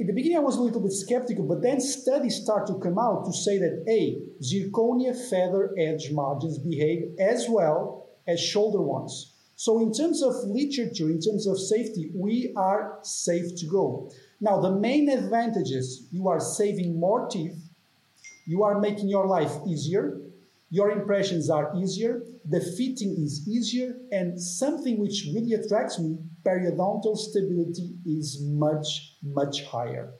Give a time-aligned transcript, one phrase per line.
[0.00, 2.98] in the beginning, I was a little bit skeptical, but then studies start to come
[2.98, 9.34] out to say that A, zirconia feather edge margins behave as well as shoulder ones.
[9.56, 14.10] So, in terms of literature, in terms of safety, we are safe to go.
[14.40, 17.58] Now, the main advantages you are saving more teeth,
[18.46, 20.18] you are making your life easier,
[20.70, 27.16] your impressions are easier, the fitting is easier, and something which really attracts me periodontal
[27.16, 30.14] stability is much, much higher.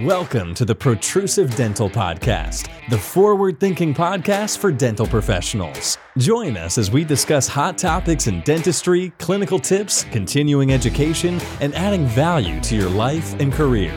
[0.00, 5.96] Welcome to the Protrusive Dental Podcast, the forward thinking podcast for dental professionals.
[6.18, 12.06] Join us as we discuss hot topics in dentistry, clinical tips, continuing education, and adding
[12.06, 13.94] value to your life and career.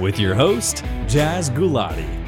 [0.00, 2.21] With your host, Jazz Gulati.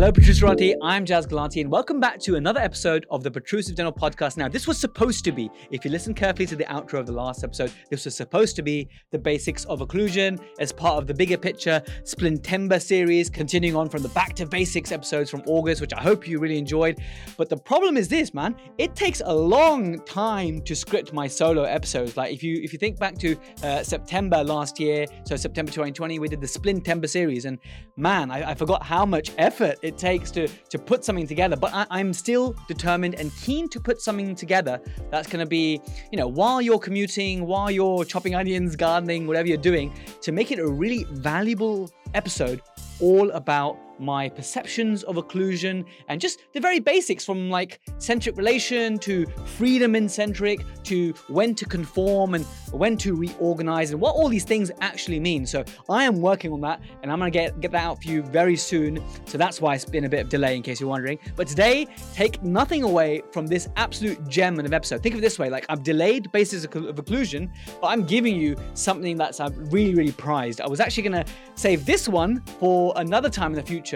[0.00, 0.74] Hello, Patrice Protruserati.
[0.80, 4.38] I'm Jazz Gulati, and welcome back to another episode of the Protrusive Dental Podcast.
[4.38, 7.12] Now, this was supposed to be, if you listen carefully to the outro of the
[7.12, 11.12] last episode, this was supposed to be the basics of occlusion as part of the
[11.12, 15.92] bigger picture Splintember series, continuing on from the Back to Basics episodes from August, which
[15.92, 16.98] I hope you really enjoyed.
[17.36, 21.64] But the problem is this, man, it takes a long time to script my solo
[21.64, 22.16] episodes.
[22.16, 26.18] Like if you if you think back to uh, September last year, so September 2020,
[26.18, 27.58] we did the Splintember series, and
[27.98, 31.56] man, I, I forgot how much effort takes to to put something together.
[31.56, 35.80] But I, am still determined and keen to put something together that's going to be,
[36.10, 40.50] you know, while you're commuting, while you're chopping onions, gardening, whatever you're doing, to make
[40.50, 42.62] it a really valuable episode
[43.00, 48.98] all about my perceptions of occlusion and just the very basics from like centric relation
[48.98, 54.28] to freedom in centric to when to conform and when to reorganize and what all
[54.28, 55.46] these things actually mean.
[55.46, 58.22] So I am working on that and I'm gonna get, get that out for you
[58.22, 59.02] very soon.
[59.26, 61.18] So that's why it's been a bit of delay in case you're wondering.
[61.36, 65.02] But today, take nothing away from this absolute gem of an episode.
[65.02, 67.50] Think of it this way, like I've delayed basis of occlusion,
[67.80, 70.60] but I'm giving you something that's I've really, really prized.
[70.60, 73.89] I was actually gonna save this one for another time in the future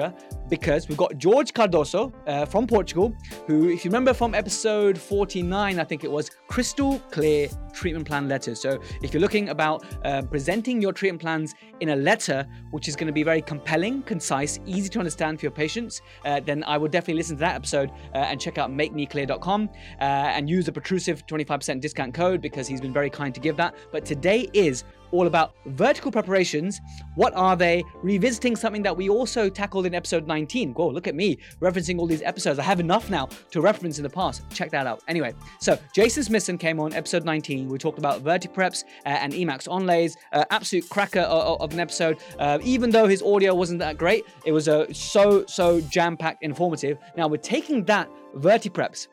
[0.49, 3.15] because we've got George Cardoso uh, from Portugal,
[3.47, 8.29] who, if you remember from episode 49, I think it was, crystal clear treatment plan
[8.29, 8.61] letters.
[8.61, 12.97] So if you're looking about uh, presenting your treatment plans in a letter, which is
[12.97, 16.79] going to be very compelling, concise, easy to understand for your patients, uh, then I
[16.79, 20.73] would definitely listen to that episode uh, and check out makemeclear.com uh, and use the
[20.73, 23.75] protrusive 25% discount code because he's been very kind to give that.
[23.93, 26.81] But today is all about vertical preparations.
[27.15, 27.85] What are they?
[28.03, 30.75] Revisiting something that we also tackled in episode 19.
[30.75, 32.59] Whoa, look at me referencing all these episodes.
[32.59, 34.43] I have enough now to reference in the past.
[34.51, 35.03] Check that out.
[35.09, 37.69] Anyway, so Jason Smithson came on episode 19.
[37.69, 40.15] We talked about VertiPreps uh, and Emax onlays.
[40.33, 42.19] Uh, absolute cracker of, of an episode.
[42.39, 46.43] Uh, even though his audio wasn't that great, it was uh, so, so jam packed
[46.43, 46.99] informative.
[47.17, 49.07] Now we're taking that VertiPreps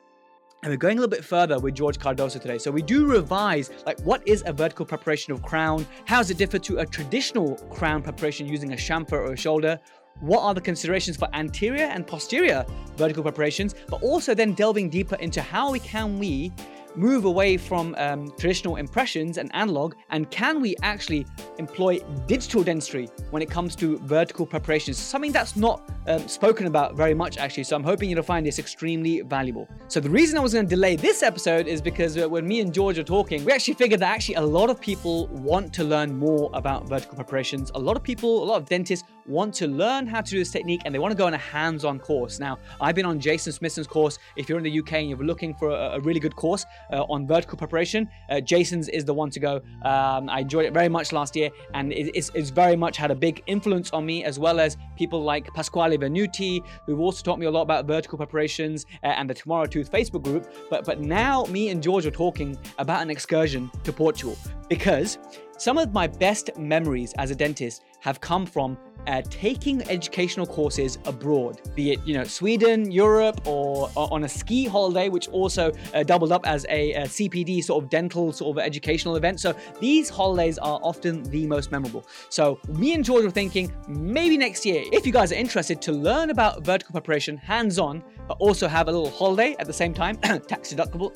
[0.63, 2.59] and we're going a little bit further with George Cardoso today.
[2.59, 5.87] So we do revise like what is a vertical preparation of crown?
[6.05, 9.79] How does it differ to a traditional crown preparation using a chamfer or a shoulder?
[10.19, 12.63] What are the considerations for anterior and posterior
[12.95, 13.73] vertical preparations?
[13.89, 16.51] But also then delving deeper into how we can we
[16.95, 19.95] move away from um, traditional impressions and analog?
[20.09, 21.25] And can we actually
[21.57, 24.97] employ digital dentistry when it comes to vertical preparations?
[24.97, 27.63] Something that's not um, spoken about very much, actually.
[27.63, 29.67] So I'm hoping you'll find this extremely valuable.
[29.87, 32.61] So the reason I was going to delay this episode is because uh, when me
[32.61, 35.83] and George are talking, we actually figured that actually a lot of people want to
[35.83, 37.71] learn more about vertical preparations.
[37.75, 40.51] A lot of people, a lot of dentists want to learn how to do this
[40.51, 42.39] technique and they want to go on a hands-on course.
[42.39, 44.19] Now, I've been on Jason Smithson's course.
[44.35, 47.27] If you're in the UK and you're looking for a, really good course uh, on
[47.27, 49.61] vertical preparation, uh, Jason's is the one to go.
[49.83, 53.11] Um, I enjoyed it very much last year and it, it's, it's, very much had
[53.11, 57.39] a big influence on me as well as people like Pasquale Venuti, who've also taught
[57.39, 60.51] me a lot about vertical preparations uh, and the Tomorrow Tooth Facebook group.
[60.69, 64.37] But, but now me and George are talking about an excursion to Portugal
[64.67, 65.17] because
[65.61, 70.97] some of my best memories as a dentist have come from uh, taking educational courses
[71.05, 75.71] abroad, be it you know Sweden, Europe, or, or on a ski holiday, which also
[75.93, 79.39] uh, doubled up as a, a, CPD sort of dental sort of educational event.
[79.39, 82.07] So these holidays are often the most memorable.
[82.29, 85.91] So me and George were thinking maybe next year, if you guys are interested to
[85.91, 88.03] learn about vertical preparation hands-on,
[88.39, 91.11] also have a little holiday at the same time, tax deductible,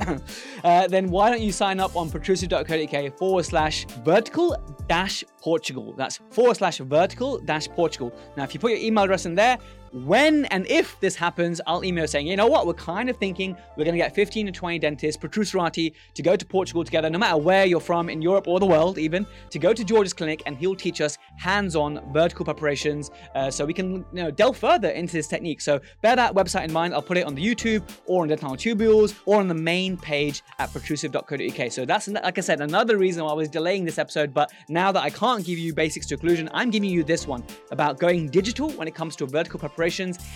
[0.63, 4.56] uh, then why don't you sign up on protrusive.co.uk forward slash vertical
[4.88, 5.94] dash Portugal.
[5.98, 8.13] That's forward slash vertical dash Portugal.
[8.38, 9.57] Now, if you put your email address in there,
[9.92, 13.56] when and if this happens, I'll email saying, you know what, we're kind of thinking
[13.78, 17.18] we're going to get 15 to 20 dentists, Protruserati, to go to Portugal together, no
[17.18, 20.44] matter where you're from, in Europe or the world even, to go to George's clinic
[20.46, 24.90] and he'll teach us hands-on vertical preparations uh, so we can you know, delve further
[24.90, 25.62] into this technique.
[25.62, 26.94] So bear that website in mind.
[26.94, 30.44] I'll put it on the YouTube or on Dental Tubules or on the main page
[30.60, 31.72] at protrusive.co.uk.
[31.72, 34.34] So that's, like I said, another reason why I was delaying this episode.
[34.34, 37.44] But now that I can't give you basics to occlusion, I'm giving you this one
[37.72, 39.75] about going digital when it comes to vertical preparation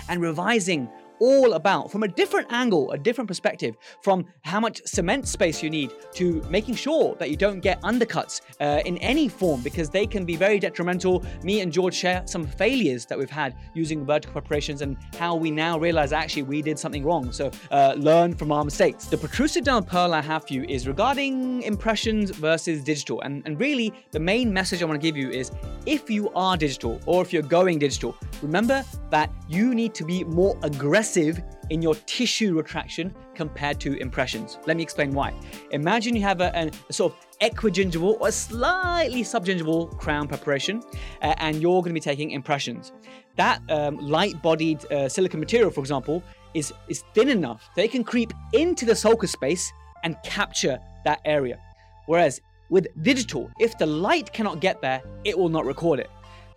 [0.07, 0.89] and revising
[1.19, 5.69] all about from a different angle, a different perspective, from how much cement space you
[5.69, 10.07] need to making sure that you don't get undercuts uh, in any form because they
[10.07, 11.24] can be very detrimental.
[11.44, 15.51] Me and George share some failures that we've had using vertical preparations and how we
[15.51, 17.31] now realize actually we did something wrong.
[17.31, 19.06] So uh, learn from our mistakes.
[19.06, 23.22] The protrusive dental pearl I have for you is regarding impressions versus digital.
[23.22, 25.51] And, and really, the main message I want to give you is
[25.86, 30.24] if you are digital or if you're going digital, remember that you need to be
[30.24, 34.57] more aggressive in your tissue retraction compared to impressions.
[34.65, 35.33] Let me explain why.
[35.71, 40.83] Imagine you have a, a, a sort of equigingival or slightly subgingival crown preparation,
[41.21, 42.91] uh, and you're going to be taking impressions.
[43.38, 46.21] That um, light-bodied uh, silicone material, for example,
[46.53, 49.71] is is thin enough that it can creep into the sulcus space
[50.03, 51.59] and capture that area.
[52.07, 56.09] Whereas with digital, if the light cannot get there, it will not record it.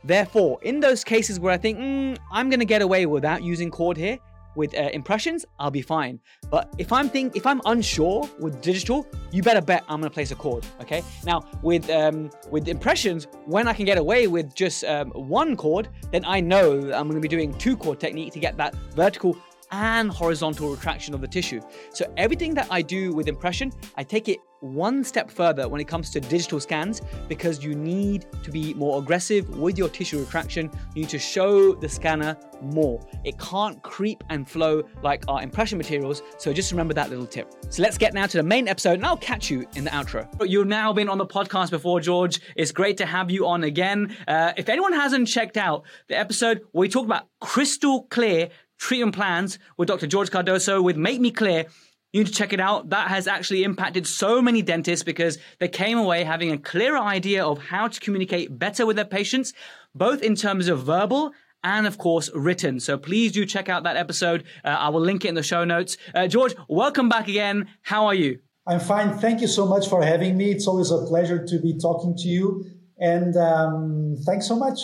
[0.05, 3.71] Therefore, in those cases where I think mm, I'm going to get away without using
[3.71, 4.19] cord here,
[4.55, 6.21] with uh, impressions, I'll be fine.
[6.51, 10.31] But if I'm think if I'm unsure with digital, you better bet I'm gonna place
[10.31, 10.65] a cord.
[10.81, 11.03] Okay.
[11.25, 15.89] Now with um, with impressions, when I can get away with just um, one cord,
[16.11, 19.37] then I know I'm gonna be doing two cord technique to get that vertical
[19.71, 21.61] and horizontal retraction of the tissue.
[21.93, 25.89] So everything that I do with impression, I take it one step further when it
[25.89, 30.71] comes to digital scans because you need to be more aggressive with your tissue retraction.
[30.95, 33.05] You need to show the scanner more.
[33.25, 36.23] It can't creep and flow like our impression materials.
[36.39, 37.53] So just remember that little tip.
[37.71, 40.29] So let's get now to the main episode and I'll catch you in the outro.
[40.39, 42.39] But You've now been on the podcast before, George.
[42.57, 44.15] It's great to have you on again.
[44.29, 49.15] Uh, if anyone hasn't checked out the episode where we talk about crystal clear treatment
[49.15, 50.07] plans with Dr.
[50.07, 51.67] George Cardoso with Make Me Clear.
[52.13, 52.91] You need to check it out.
[52.91, 57.43] That has actually impacted so many dentists because they came away having a clearer idea
[57.43, 59.55] of how to communicate better with their patients,
[59.95, 61.33] both in terms of verbal
[61.65, 62.81] and of course written.
[62.81, 64.45] So please do check out that episode.
[64.63, 65.97] Uh, I will link it in the show notes.
[66.15, 67.69] Uh, George, welcome back again.
[67.81, 68.41] How are you?
[68.67, 69.17] I'm fine.
[69.19, 70.51] Thank you so much for having me.
[70.51, 72.67] It's always a pleasure to be talking to you.
[72.99, 74.79] And um, thanks so much.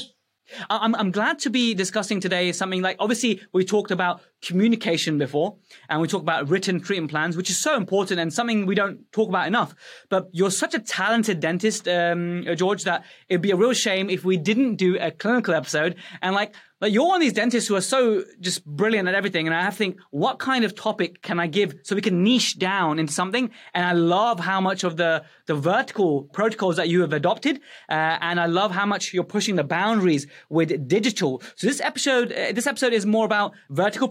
[0.70, 5.56] I'm, I'm glad to be discussing today something like obviously we talked about communication before
[5.88, 9.10] and we talk about written treatment plans, which is so important and something we don't
[9.12, 9.74] talk about enough.
[10.08, 14.24] But you're such a talented dentist, um, George, that it'd be a real shame if
[14.24, 15.96] we didn't do a clinical episode.
[16.22, 19.48] And like, like you're one of these dentists who are so just brilliant at everything,
[19.48, 22.22] and I have to think, what kind of topic can I give so we can
[22.22, 23.50] niche down into something?
[23.74, 28.18] And I love how much of the the vertical protocols that you have adopted, uh,
[28.20, 31.42] and I love how much you're pushing the boundaries with digital.
[31.56, 34.06] So this episode, uh, this episode is more about vertical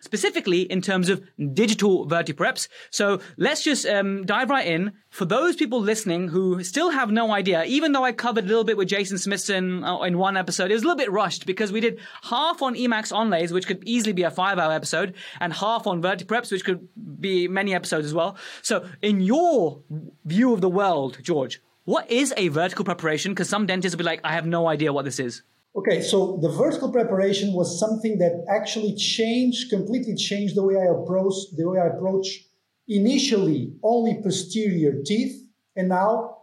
[0.00, 2.68] specifically in terms of digital vertipreps.
[2.90, 7.32] So let's just um, dive right in for those people listening who still have no
[7.32, 10.70] idea, even though I covered a little bit with Jason Smithson uh, in one episode,
[10.70, 13.82] it was a little bit rushed because we did half on Emax onlays, which could
[13.84, 16.88] easily be a five hour episode, and half on VertiPreps, which could
[17.20, 18.36] be many episodes as well.
[18.62, 19.82] So, in your
[20.24, 23.32] view of the world, George, what is a vertical preparation?
[23.32, 25.42] Because some dentists will be like, I have no idea what this is.
[25.76, 30.86] Okay, so the vertical preparation was something that actually changed, completely changed the way I
[30.86, 32.26] approach the way I approach
[32.88, 35.46] initially only posterior teeth,
[35.76, 36.38] and now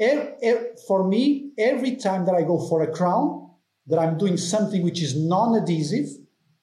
[0.00, 3.50] er, er, for me, every time that I go for a crown,
[3.86, 6.08] that I'm doing something which is non-adhesive,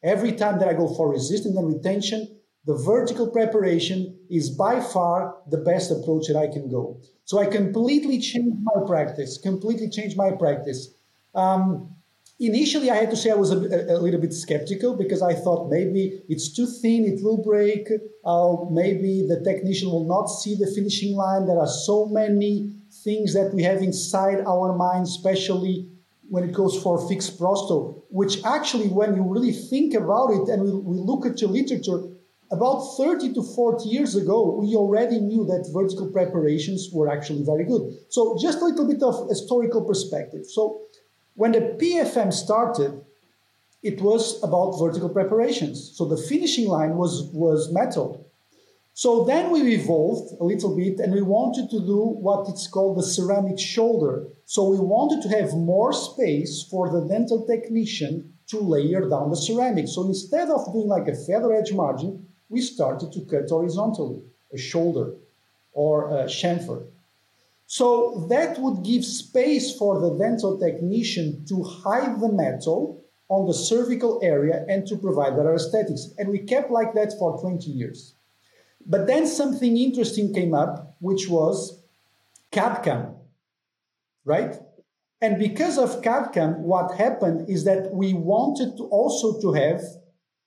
[0.04, 5.38] every time that I go for resistance and retention, the vertical preparation is by far
[5.50, 7.00] the best approach that I can go.
[7.24, 10.94] So I completely changed my practice, completely changed my practice.
[11.34, 11.96] Um,
[12.42, 15.70] Initially, I had to say I was a, a, little bit skeptical because I thought
[15.70, 17.90] maybe it's too thin, it will break.
[18.24, 21.48] Uh, maybe the technician will not see the finishing line.
[21.48, 22.72] There are so many
[23.04, 25.90] things that we have inside our mind, especially
[26.30, 30.64] when it goes for fixed prosto, which actually, when you really think about it and
[30.64, 32.00] we, we look at your literature,
[32.52, 37.64] about 30 to 40 years ago, we already knew that vertical preparations were actually very
[37.64, 37.94] good.
[38.10, 40.46] So, just a little bit of historical perspective.
[40.48, 40.82] So,
[41.36, 43.02] when the PFM started,
[43.82, 45.92] it was about vertical preparations.
[45.96, 48.26] So the finishing line was, was metal.
[48.94, 52.98] So then we evolved a little bit and we wanted to do what it's called
[52.98, 54.28] the ceramic shoulder.
[54.46, 59.38] So we wanted to have more space for the dental technician to layer down the
[59.38, 59.88] ceramic.
[59.88, 64.22] So instead of doing like a feather edge margin, we started to cut horizontally,
[64.52, 65.14] a shoulder
[65.72, 66.84] or a chamfer.
[67.72, 73.54] So that would give space for the dental technician to hide the metal on the
[73.54, 76.08] cervical area and to provide better aesthetics.
[76.18, 78.16] And we kept like that for 20 years.
[78.88, 81.84] But then something interesting came up, which was
[82.50, 83.14] CAD-CAM,
[84.26, 84.56] right?
[85.22, 89.84] And because of CAD-CAM, what happened is that we wanted to also to have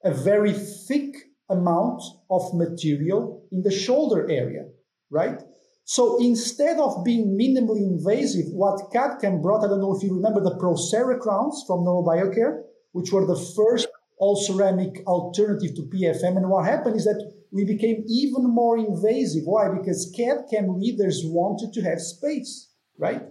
[0.02, 1.14] a very thick
[1.48, 4.64] amount of material in the shoulder area,
[5.08, 5.40] right?
[5.84, 10.40] So instead of being minimally invasive, what CAD-CAM brought, I don't know if you remember
[10.40, 12.62] the Procera crowns from Nobel Biocare,
[12.92, 16.36] which were the first all ceramic alternative to PFM.
[16.36, 19.42] And what happened is that we became even more invasive.
[19.44, 19.68] Why?
[19.68, 23.22] Because CAD-CAM readers wanted to have space, right?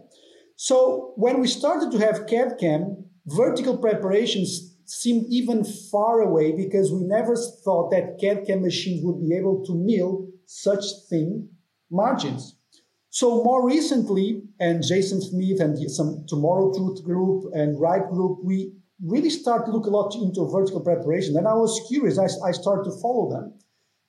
[0.58, 7.06] So when we started to have CAD-CAM, vertical preparations seemed even far away because we
[7.06, 11.48] never thought that CAD-CAM machines would be able to mill such thin
[11.92, 12.56] margins.
[13.10, 18.74] So more recently, and Jason Smith and some Tomorrow Tooth group and Right group, we
[19.04, 21.36] really start to look a lot into vertical preparation.
[21.36, 23.54] And I was curious, I, I started to follow them.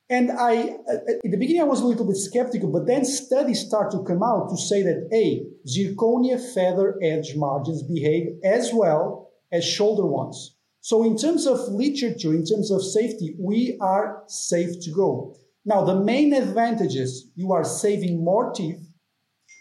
[0.08, 3.66] And I, uh, at the beginning, I was a little bit skeptical, but then studies
[3.66, 9.30] start to come out to say that A, zirconia feather edge margins behave as well
[9.50, 10.54] as shoulder ones.
[10.80, 15.36] So in terms of literature, in terms of safety, we are safe to go.
[15.64, 18.80] Now, the main advantages, you are saving more teeth,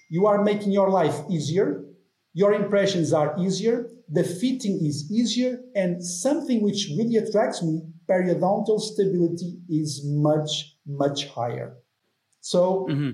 [0.10, 1.84] you are making your life easier,
[2.34, 8.80] your impressions are easier, the fitting is easier, and something which really attracts me, periodontal
[8.80, 11.78] stability is much, much higher.
[12.42, 13.12] So mm-hmm.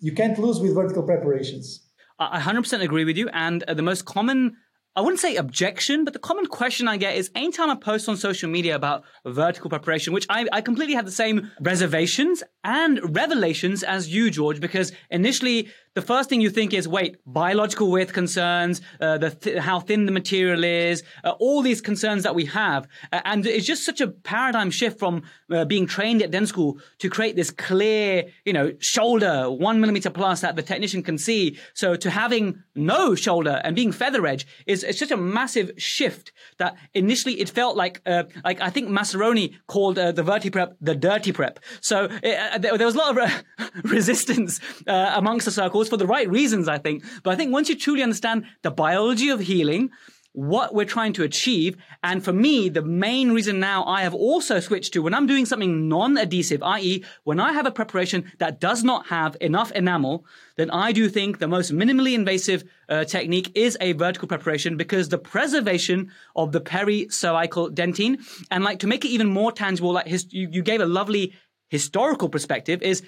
[0.00, 1.84] you can't lose with vertical preparations.
[2.18, 3.28] I 100% agree with you.
[3.30, 4.56] And uh, the most common
[4.96, 8.16] I wouldn't say objection, but the common question I get is anytime I post on
[8.16, 13.82] social media about vertical preparation, which I, I completely have the same reservations and revelations
[13.82, 18.80] as you, George, because initially the first thing you think is, wait, biological width concerns,
[19.00, 22.88] uh, the th- how thin the material is, uh, all these concerns that we have,
[23.12, 26.78] uh, and it's just such a paradigm shift from uh, being trained at dental school
[26.98, 31.56] to create this clear, you know, shoulder one millimeter plus that the technician can see.
[31.74, 36.32] So to having no shoulder and being feather edge is it's such a massive shift
[36.58, 40.76] that initially it felt like, uh, like I think Massironi called uh, the verti prep
[40.80, 41.60] the dirty prep.
[41.80, 43.44] So it, there, there, was a lot of
[43.84, 47.04] resistance amongst the circles for the right reasons, I think.
[47.22, 49.90] But I think once you truly understand the biology of healing,
[50.34, 51.76] what we're trying to achieve.
[52.02, 55.46] And for me, the main reason now I have also switched to when I'm doing
[55.46, 57.04] something non-adhesive, i.e.
[57.22, 60.26] when I have a preparation that does not have enough enamel,
[60.56, 65.08] then I do think the most minimally invasive uh, technique is a vertical preparation because
[65.08, 68.18] the preservation of the peri-cervical dentine
[68.50, 71.32] and like to make it even more tangible, like his, you, you gave a lovely
[71.68, 73.02] historical perspective is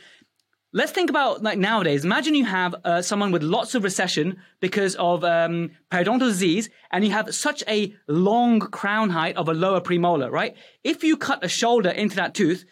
[0.76, 2.04] Let's think about like nowadays.
[2.04, 7.02] Imagine you have uh, someone with lots of recession because of um, periodontal disease, and
[7.02, 10.54] you have such a long crown height of a lower premolar, right?
[10.84, 12.66] If you cut a shoulder into that tooth,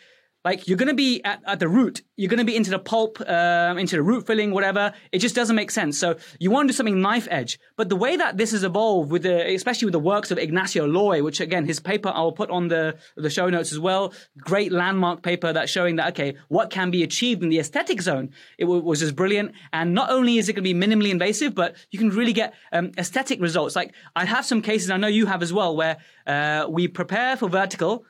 [0.45, 2.03] like you're going to be at, at the root.
[2.17, 4.93] You're going to be into the pulp um, into the root filling whatever.
[5.11, 5.99] It just doesn't make sense.
[5.99, 7.59] So you want to do something knife edge.
[7.77, 10.87] But the way that this has evolved with the especially with the works of Ignazio
[10.87, 14.13] Loi which again his paper i'll put on the the show notes as well.
[14.39, 18.31] Great landmark paper that's showing that okay what can be achieved in the aesthetic zone?
[18.59, 19.53] It w- was just brilliant.
[19.73, 22.55] And not only is it going to be minimally invasive but you can really get
[22.73, 23.75] um, aesthetic results.
[23.75, 25.97] Like i have some cases i know you have as well where
[26.27, 28.05] uh, we prepare for vertical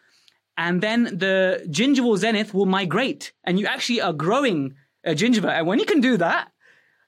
[0.57, 5.51] and then the gingival zenith will migrate and you actually are growing a gingiva.
[5.51, 6.51] And when you can do that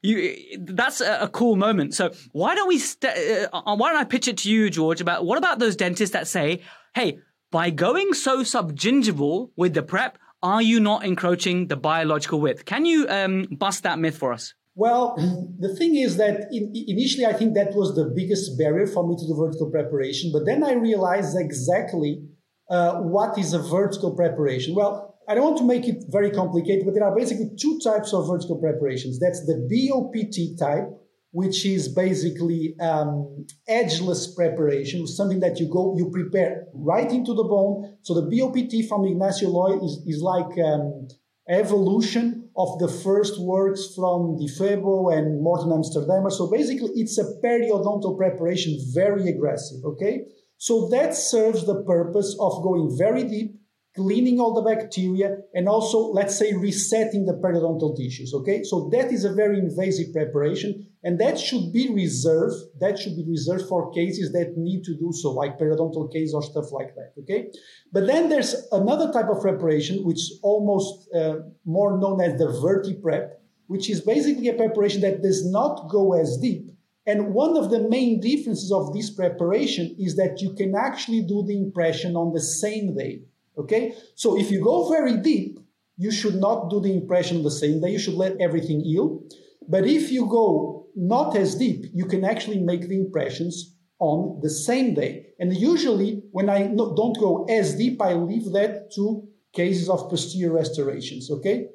[0.03, 1.95] you that's a, cool moment.
[1.95, 5.00] So why don't we st- uh, uh, why don't i pitch it to you george
[5.00, 6.62] about what about those dentists that say
[6.95, 7.19] hey
[7.50, 12.67] by going so subgingival with the prep are you not encroaching the biological width?
[12.67, 14.55] Can you um, bust that myth for us?
[14.75, 15.17] Well,
[15.59, 19.17] the thing is that in, initially I think that was the biggest barrier for me
[19.17, 22.23] to do vertical preparation, but then I realized exactly
[22.68, 24.75] uh, what is a vertical preparation?
[24.75, 28.12] Well, I don't want to make it very complicated, but there are basically two types
[28.12, 29.18] of vertical preparations.
[29.18, 30.88] That's the BOPT type,
[31.32, 37.42] which is basically um, edgeless preparation, something that you go, you prepare right into the
[37.42, 37.96] bone.
[38.02, 41.08] So the BOPT from Ignazio Loi is, is like um,
[41.49, 46.30] evolution of the first works from Di Febo and Morton Amsterdamer.
[46.30, 49.85] So basically, it's a periodontal preparation, very aggressive.
[49.85, 50.23] Okay.
[50.59, 53.57] So that serves the purpose of going very deep,
[53.95, 58.33] cleaning all the bacteria, and also, let's say, resetting the periodontal tissues.
[58.35, 62.57] Okay, so that is a very invasive preparation, and that should be reserved.
[62.81, 66.43] That should be reserved for cases that need to do so, like periodontal case or
[66.43, 67.13] stuff like that.
[67.23, 67.51] Okay,
[67.93, 72.47] but then there's another type of preparation, which is almost uh, more known as the
[72.47, 76.71] verti prep, which is basically a preparation that does not go as deep.
[77.07, 81.45] And one of the main differences of this preparation is that you can actually do
[81.47, 83.23] the impression on the same day.
[83.57, 85.59] Okay, so if you go very deep,
[85.97, 87.91] you should not do the impression the same day.
[87.91, 89.23] You should let everything heal.
[89.69, 94.51] But if you go not as deep, you can actually make the impressions on the
[94.51, 95.29] same day.
[95.39, 100.53] And usually, when I don't go as deep, I leave that to cases of posterior
[100.53, 101.31] restorations.
[101.31, 101.69] Okay,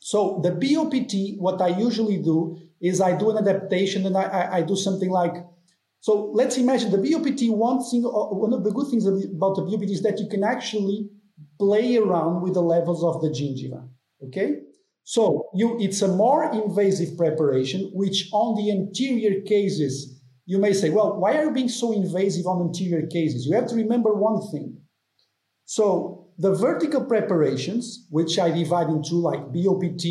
[0.00, 4.56] so the BOPT, what I usually do is I do an adaptation and I, I,
[4.58, 5.34] I do something like
[6.02, 7.50] so let's imagine the BOPT.
[7.50, 10.42] One thing, uh, one of the good things about the BOPT is that you can
[10.42, 11.10] actually
[11.58, 13.86] play around with the levels of the gingiva.
[14.26, 14.60] Okay,
[15.04, 20.90] so you it's a more invasive preparation, which on the anterior cases you may say,
[20.90, 23.46] well, why are you being so invasive on anterior cases?
[23.46, 24.78] You have to remember one thing.
[25.66, 30.04] So the vertical preparations, which I divide into like BOPT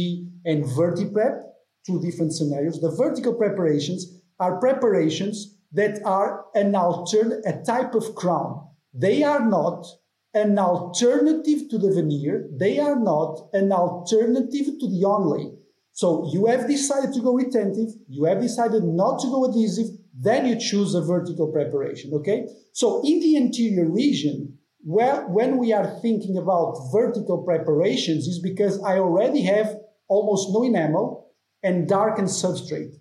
[0.45, 1.41] and VertiPrep,
[1.85, 2.79] two different scenarios.
[2.79, 8.67] The vertical preparations are preparations that are an alternate, a type of crown.
[8.93, 9.85] They are not
[10.33, 12.49] an alternative to the veneer.
[12.57, 15.55] They are not an alternative to the onlay.
[15.91, 17.89] So you have decided to go retentive.
[18.07, 19.87] You have decided not to go adhesive.
[20.17, 22.11] Then you choose a vertical preparation.
[22.13, 22.47] Okay.
[22.73, 28.81] So in the anterior region, well, when we are thinking about vertical preparations is because
[28.81, 29.75] I already have
[30.07, 31.18] almost no enamel
[31.63, 32.95] and darken substrate.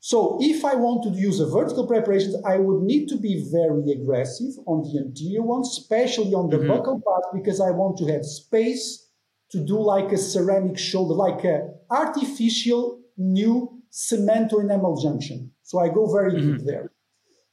[0.00, 3.90] So if I want to use a vertical preparation, I would need to be very
[3.90, 6.70] aggressive on the anterior one, especially on the mm-hmm.
[6.70, 9.08] buccal part, because I want to have space
[9.50, 15.50] to do like a ceramic shoulder, like a artificial new cemento enamel junction.
[15.62, 16.58] So I go very mm-hmm.
[16.58, 16.92] deep there.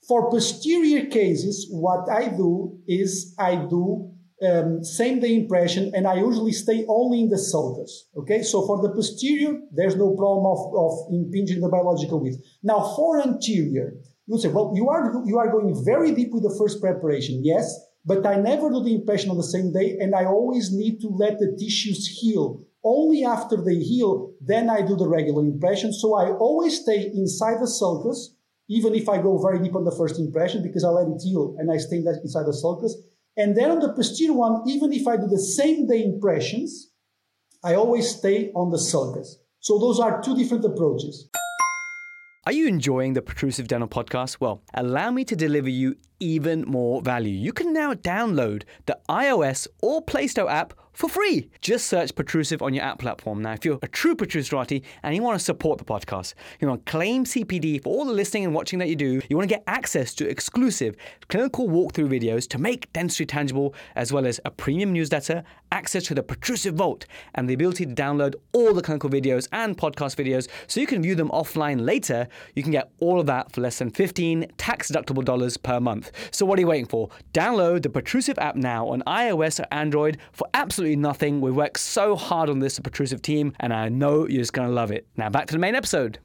[0.07, 4.11] For posterior cases, what I do is I do
[4.41, 8.09] um, same day impression, and I usually stay only in the sulcus.
[8.17, 12.37] Okay, so for the posterior, there's no problem of, of impinging the biological width.
[12.61, 13.93] Now, for anterior,
[14.27, 17.79] you say, well, you are you are going very deep with the first preparation, yes,
[18.05, 21.07] but I never do the impression on the same day, and I always need to
[21.07, 22.61] let the tissues heal.
[22.83, 25.91] Only after they heal, then I do the regular impression.
[25.91, 28.35] So I always stay inside the sulcus,
[28.69, 31.55] even if I go very deep on the first impression, because I let it heal
[31.57, 32.95] and I stay inside the sulcus.
[33.37, 36.91] And then on the posterior one, even if I do the same day impressions,
[37.63, 39.39] I always stay on the sulcus.
[39.59, 41.29] So those are two different approaches.
[42.45, 44.37] Are you enjoying the Protrusive Dental podcast?
[44.39, 47.33] Well, allow me to deliver you even more value.
[47.33, 51.49] You can now download the iOS or Play Store app for free.
[51.61, 53.41] Just search Protrusive on your app platform.
[53.41, 56.85] Now, if you're a true Protruserati and you want to support the podcast, you want
[56.85, 59.53] to claim CPD for all the listening and watching that you do, you want to
[59.55, 60.95] get access to exclusive
[61.27, 66.15] clinical walkthrough videos to make dentistry tangible, as well as a premium newsletter, access to
[66.15, 70.47] the Protrusive Vault, and the ability to download all the clinical videos and podcast videos
[70.67, 73.79] so you can view them offline later, you can get all of that for less
[73.79, 76.04] than 15 tax deductible dollars per month.
[76.31, 77.09] So what are you waiting for?
[77.33, 81.41] Download the Protrusive app now on iOS or Android for absolutely nothing.
[81.41, 84.67] We work so hard on this, the Protrusive team, and I know you're just going
[84.67, 85.07] to love it.
[85.17, 86.19] Now back to the main episode.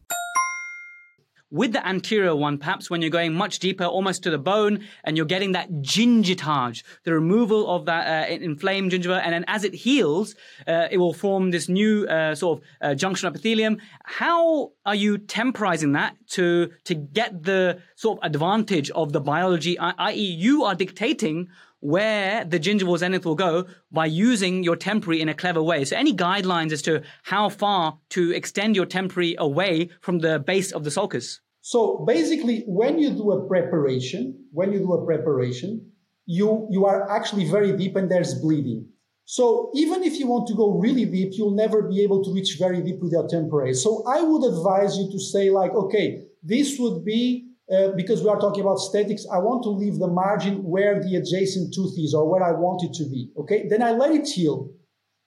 [1.52, 5.16] With the anterior one, perhaps when you're going much deeper, almost to the bone, and
[5.16, 9.74] you're getting that gingittage, the removal of that uh, inflamed gingiva, and then as it
[9.74, 10.36] heals,
[10.68, 13.78] uh, it will form this new uh, sort of uh, junction epithelium.
[14.04, 19.76] How are you temporizing that to to get the sort of advantage of the biology?
[19.76, 21.48] I.e., you are dictating
[21.80, 25.84] where the gingival zenith will go by using your temporary in a clever way.
[25.84, 30.72] So, any guidelines as to how far to extend your temporary away from the base
[30.72, 31.40] of the sulcus?
[31.62, 35.90] So, basically, when you do a preparation, when you do a preparation,
[36.26, 38.86] you you are actually very deep and there's bleeding.
[39.24, 42.56] So even if you want to go really deep, you'll never be able to reach
[42.58, 43.74] very deep with your temporary.
[43.74, 48.28] So I would advise you to say like, okay, this would be uh, because we
[48.28, 52.14] are talking about statics, I want to leave the margin where the adjacent tooth is
[52.14, 53.30] or where I want it to be.
[53.38, 53.66] Okay.
[53.68, 54.72] Then I let it heal.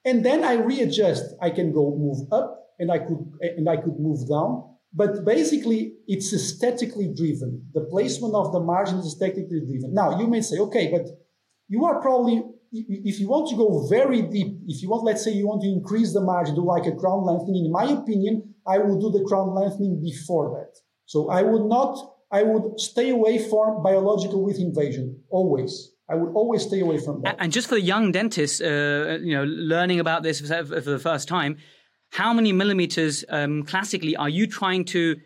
[0.06, 1.36] And then I readjust.
[1.42, 4.70] I can go move up and I could, and I could move down.
[4.94, 7.66] But basically, it's aesthetically driven.
[7.74, 9.94] The placement of the margin is aesthetically driven.
[9.94, 11.08] Now, you may say, okay, but
[11.68, 15.32] you are probably, if you want to go very deep, if you want, let's say
[15.32, 18.78] you want to increase the margin, do like a crown lengthening, in my opinion, I
[18.78, 20.78] would do the crown lengthening before that.
[21.06, 25.92] So I would not I would stay away from biological width invasion always.
[26.10, 27.36] I would always stay away from that.
[27.40, 31.28] And just for the young dentists, uh, you know, learning about this for the first
[31.28, 31.58] time,
[32.12, 35.18] how many millimeters um, classically are you trying to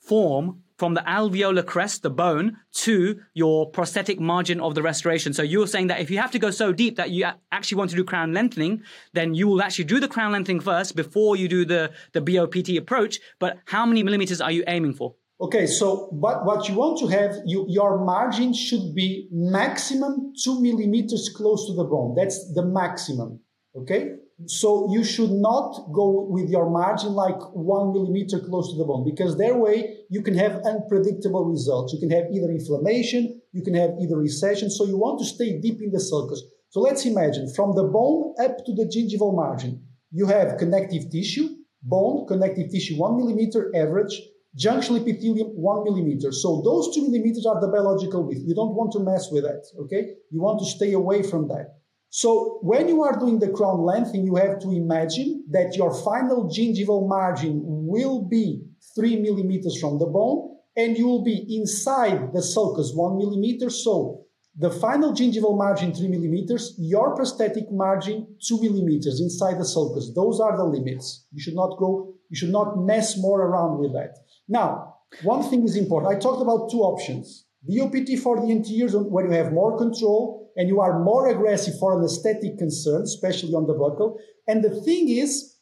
[0.00, 5.34] form from the alveolar crest, the bone, to your prosthetic margin of the restoration.
[5.34, 7.90] So you're saying that if you have to go so deep that you actually want
[7.90, 11.48] to do crown lengthening, then you will actually do the crown lengthening first before you
[11.48, 13.20] do the, the BOPT approach.
[13.38, 15.16] But how many millimeters are you aiming for?
[15.40, 20.60] Okay, so but what you want to have, you, your margin should be maximum two
[20.60, 22.14] millimeters close to the bone.
[22.14, 23.40] That's the maximum.
[23.74, 28.84] Okay, so you should not go with your margin like one millimeter close to the
[28.84, 31.94] bone because that way you can have unpredictable results.
[31.94, 34.68] You can have either inflammation, you can have either recession.
[34.70, 36.42] So you want to stay deep in the sulcus.
[36.68, 41.48] So let's imagine from the bone up to the gingival margin, you have connective tissue,
[41.82, 44.20] bone, connective tissue, one millimeter average,
[44.56, 46.32] junction epithelium, one millimeter.
[46.32, 48.42] So those two millimeters are the biological width.
[48.44, 49.64] You don't want to mess with that.
[49.82, 50.14] Okay.
[50.30, 51.76] You want to stay away from that.
[52.10, 56.50] So when you are doing the crown lengthening, you have to imagine that your final
[56.50, 58.62] gingival margin will be
[58.96, 63.70] three millimeters from the bone and you will be inside the sulcus one millimeter.
[63.70, 64.24] So
[64.56, 70.12] the final gingival margin three millimeters, your prosthetic margin two millimeters inside the sulcus.
[70.12, 71.26] Those are the limits.
[71.32, 74.16] You should not go, you should not mess more around with that.
[74.48, 76.14] Now, one thing is important.
[76.14, 77.44] I talked about two options.
[77.62, 81.98] BOPT for the interiors where you have more control and you are more aggressive for
[81.98, 84.16] an aesthetic concern, especially on the buccal.
[84.48, 85.56] And the thing is,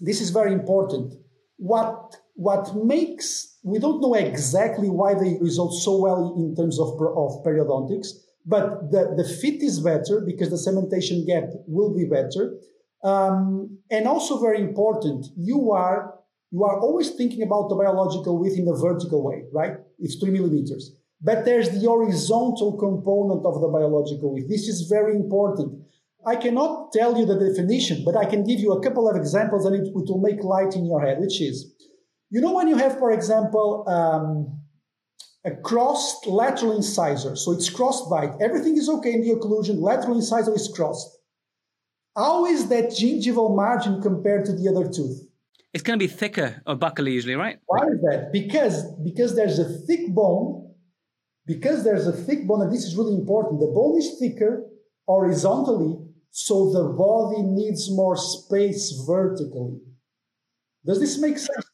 [0.00, 1.14] this is very important.
[1.56, 6.88] What what makes we don't know exactly why they result so well in terms of,
[6.88, 8.08] of periodontics,
[8.44, 12.54] but the, the fit is better because the cementation gap will be better.
[13.02, 16.14] Um, and also very important, you are
[16.52, 19.72] you are always thinking about the biological width in the vertical way, right?
[19.98, 20.94] It's three millimeters.
[21.22, 24.48] But there's the horizontal component of the biological width.
[24.48, 25.82] This is very important.
[26.26, 29.64] I cannot tell you the definition, but I can give you a couple of examples
[29.64, 31.74] and it, it will make light in your head, which is,
[32.30, 34.60] you know, when you have, for example, um,
[35.44, 40.16] a crossed lateral incisor, so it's crossed bite, everything is okay in the occlusion, lateral
[40.16, 41.08] incisor is crossed.
[42.16, 45.26] How is that gingival margin compared to the other tooth?
[45.72, 47.58] It's going to be thicker or buccally usually, right?
[47.66, 48.30] Why is that?
[48.32, 50.62] Because because there's a thick bone
[51.46, 54.64] because there's a thick bone, and this is really important, the bone is thicker
[55.06, 55.98] horizontally,
[56.30, 59.80] so the body needs more space vertically.
[60.84, 61.66] Does this make sense?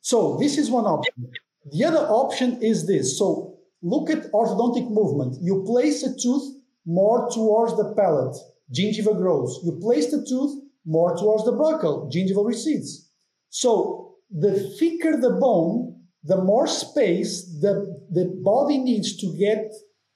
[0.00, 1.30] So this is one option.
[1.72, 3.18] The other option is this.
[3.18, 5.38] So look at orthodontic movement.
[5.40, 8.36] You place a tooth more towards the palate,
[8.72, 9.60] gingiva grows.
[9.64, 13.10] You place the tooth more towards the buccal, gingival recedes.
[13.50, 19.70] So the thicker the bone, the more space the, the body needs to get,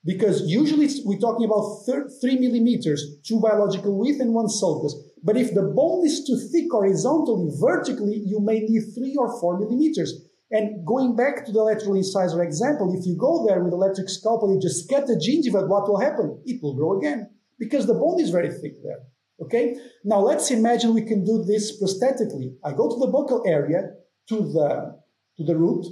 [0.05, 4.95] because usually we're talking about thir- three millimeters, two biological width and one sulcus.
[5.23, 9.59] But if the bone is too thick horizontally, vertically, you may need three or four
[9.59, 10.25] millimeters.
[10.51, 14.55] And going back to the lateral incisor example, if you go there with electric scalpel,
[14.55, 16.41] you just cut the gingiva, what will happen?
[16.47, 17.29] It will grow again
[17.59, 19.01] because the bone is very thick there.
[19.41, 19.77] Okay.
[20.05, 22.57] Now let's imagine we can do this prosthetically.
[22.65, 23.91] I go to the buccal area
[24.29, 24.99] to the
[25.39, 25.87] to the root,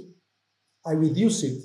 [0.85, 1.63] I reduce it.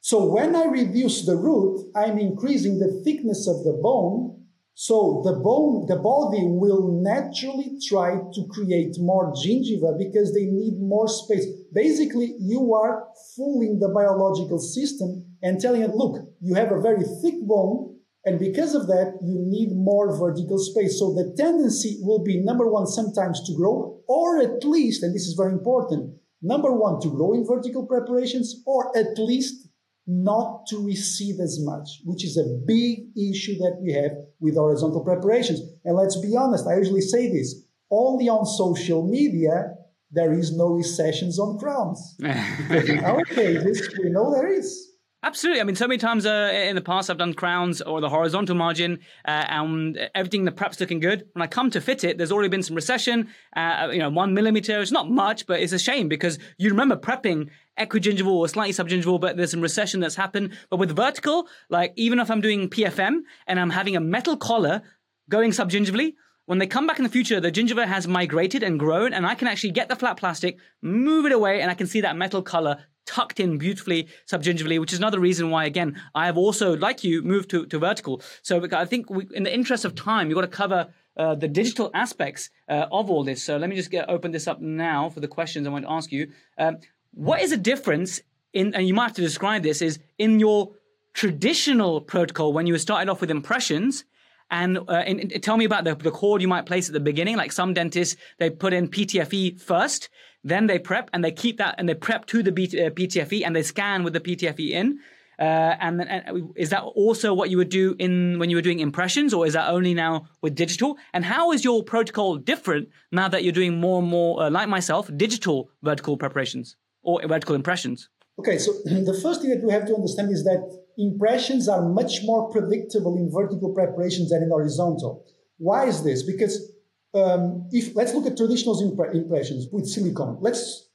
[0.00, 4.44] So when I reduce the root, I'm increasing the thickness of the bone.
[4.74, 10.78] So the bone, the body will naturally try to create more gingiva because they need
[10.78, 11.46] more space.
[11.72, 17.02] Basically, you are fooling the biological system and telling it, look, you have a very
[17.22, 17.95] thick bone.
[18.26, 20.98] And because of that, you need more vertical space.
[20.98, 25.26] So the tendency will be number one, sometimes to grow, or at least, and this
[25.26, 29.68] is very important, Number one, to grow in vertical preparations, or at least
[30.06, 35.02] not to recede as much, which is a big issue that we have with horizontal
[35.02, 35.60] preparations.
[35.84, 39.74] And let's be honest, I usually say this only on social media,
[40.10, 42.16] there is no recessions on crowns.
[42.20, 44.92] in our cases, we know there is.
[45.26, 45.60] Absolutely.
[45.60, 48.54] I mean, so many times uh, in the past, I've done crowns or the horizontal
[48.54, 51.26] margin, uh, and everything the prep's looking good.
[51.32, 53.26] When I come to fit it, there's already been some recession.
[53.56, 54.80] Uh, you know, one millimeter.
[54.80, 59.20] It's not much, but it's a shame because you remember prepping equigingival or slightly subgingival,
[59.20, 60.56] but there's some recession that's happened.
[60.70, 64.82] But with vertical, like even if I'm doing PFM and I'm having a metal collar
[65.28, 69.12] going subgingivally, when they come back in the future, the gingiva has migrated and grown,
[69.12, 72.02] and I can actually get the flat plastic, move it away, and I can see
[72.02, 76.36] that metal color tucked in beautifully subgingivally, which is another reason why, again, I have
[76.36, 78.20] also, like you, moved to, to vertical.
[78.42, 81.48] So I think we, in the interest of time, you've got to cover uh, the
[81.48, 83.42] digital aspects uh, of all this.
[83.42, 85.90] So let me just get open this up now for the questions I want to
[85.90, 86.32] ask you.
[86.58, 86.78] Um,
[87.12, 88.20] what is the difference
[88.52, 90.72] in, and you might have to describe this, is in your
[91.14, 94.04] traditional protocol when you started off with impressions
[94.50, 97.00] and, uh, and, and, tell me about the, the cord you might place at the
[97.00, 97.36] beginning.
[97.36, 100.08] Like some dentists, they put in PTFE first,
[100.46, 103.54] then they prep and they keep that and they prep to the uh, PTFE and
[103.54, 105.00] they scan with the PTFE in.
[105.38, 108.80] Uh, and, and, is that also what you would do in when you were doing
[108.80, 110.96] impressions, or is that only now with digital?
[111.12, 114.68] And how is your protocol different now that you're doing more and more, uh, like
[114.68, 118.08] myself, digital vertical preparations or vertical impressions?
[118.38, 120.62] Okay, so the first thing that we have to understand is that
[120.96, 125.26] impressions are much more predictable in vertical preparations than in horizontal.
[125.58, 126.22] Why is this?
[126.22, 126.72] Because
[127.16, 130.38] um, if let's look at traditional impre- impressions with silicone.
[130.40, 130.88] Let's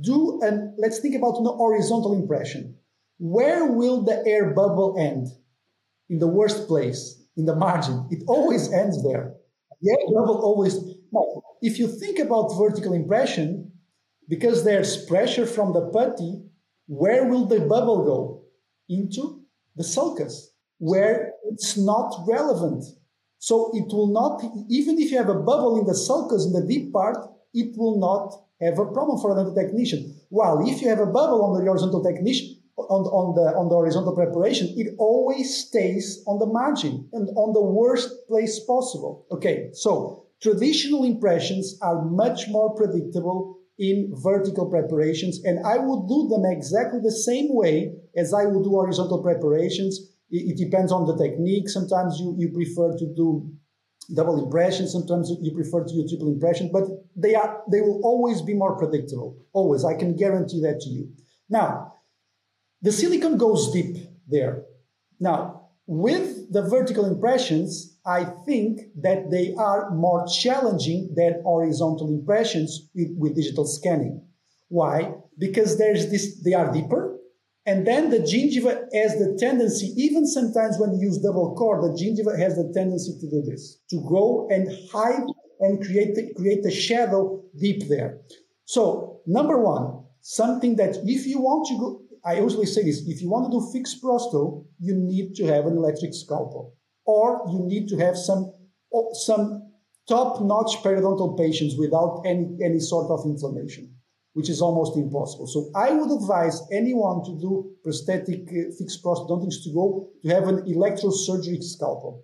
[0.00, 2.76] do and let's think about an horizontal impression.
[3.18, 5.28] Where will the air bubble end?
[6.08, 8.06] In the worst place, in the margin.
[8.10, 9.34] It always ends there.
[9.82, 10.78] The air bubble always.
[11.62, 13.72] If you think about vertical impression,
[14.28, 16.42] because there's pressure from the putty,
[16.86, 18.42] where will the bubble go?
[18.88, 19.42] Into
[19.74, 22.84] the sulcus, where it's not relevant.
[23.46, 26.66] So it will not, even if you have a bubble in the sulcus in the
[26.66, 27.16] deep part,
[27.54, 30.18] it will not have a problem for another technician.
[30.30, 33.76] While if you have a bubble on the horizontal technician, on, on the on the
[33.76, 39.26] horizontal preparation, it always stays on the margin and on the worst place possible.
[39.30, 46.26] Okay, so traditional impressions are much more predictable in vertical preparations, and I would do
[46.28, 50.15] them exactly the same way as I would do horizontal preparations.
[50.30, 51.68] It, it depends on the technique.
[51.68, 53.50] Sometimes you, you prefer to do
[54.14, 54.88] double impression.
[54.88, 56.84] Sometimes you prefer to do triple impression, but
[57.16, 59.36] they are they will always be more predictable.
[59.52, 61.12] Always, I can guarantee that to you.
[61.48, 61.94] Now,
[62.82, 63.96] the silicone goes deep
[64.28, 64.64] there.
[65.18, 72.88] Now, with the vertical impressions, I think that they are more challenging than horizontal impressions
[72.94, 74.26] with, with digital scanning.
[74.68, 75.14] Why?
[75.38, 77.15] Because there's this, they are deeper,
[77.66, 81.98] and then the gingiva has the tendency, even sometimes when you use double cord, the
[81.98, 85.26] gingiva has the tendency to do this, to go and hide
[85.58, 88.20] and create the, create a shadow deep there.
[88.66, 93.20] So, number one, something that if you want to go, I usually say this if
[93.20, 97.60] you want to do fixed prosto, you need to have an electric scalpel, or you
[97.66, 98.52] need to have some,
[99.12, 99.72] some
[100.08, 103.95] top notch periodontal patients without any, any sort of inflammation,
[104.36, 105.46] which is almost impossible.
[105.46, 110.46] So I would advise anyone to do prosthetic uh, fixed prosthodontics to go to have
[110.46, 112.22] an electrosurgery scalpel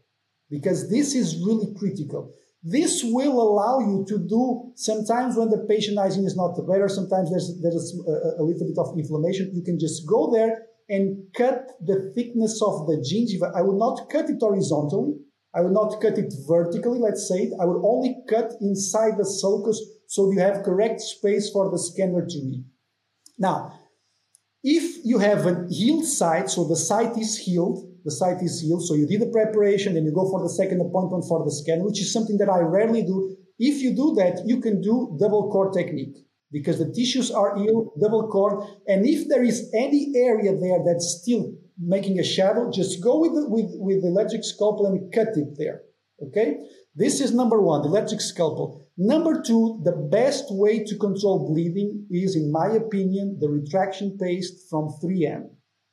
[0.50, 2.30] because this is really critical.
[2.62, 7.30] This will allow you to do sometimes when the patient hygiene is not better, sometimes
[7.30, 9.50] there's, there's a, a little bit of inflammation.
[9.54, 13.56] You can just go there and cut the thickness of the gingiva.
[13.56, 15.14] I would not cut it horizontally.
[15.54, 17.52] I would not cut it vertically, let's say it.
[17.58, 19.80] I would only cut inside the sulcus
[20.12, 22.64] so you have correct space for the scanner to read.
[23.38, 23.72] Now,
[24.62, 28.86] if you have a healed site, so the site is healed, the site is healed.
[28.86, 31.82] So you did the preparation, and you go for the second appointment for the scan,
[31.82, 33.34] which is something that I rarely do.
[33.58, 36.16] If you do that, you can do double cord technique
[36.50, 38.68] because the tissues are healed, double cord.
[38.86, 43.32] And if there is any area there that's still making a shadow, just go with
[43.32, 45.80] the, with, with the electric scalpel and cut it there.
[46.22, 46.58] Okay?
[46.94, 48.82] This is number one, the electric scalpel.
[48.96, 54.68] Number two, the best way to control bleeding is, in my opinion, the retraction paste
[54.68, 55.48] from 3M.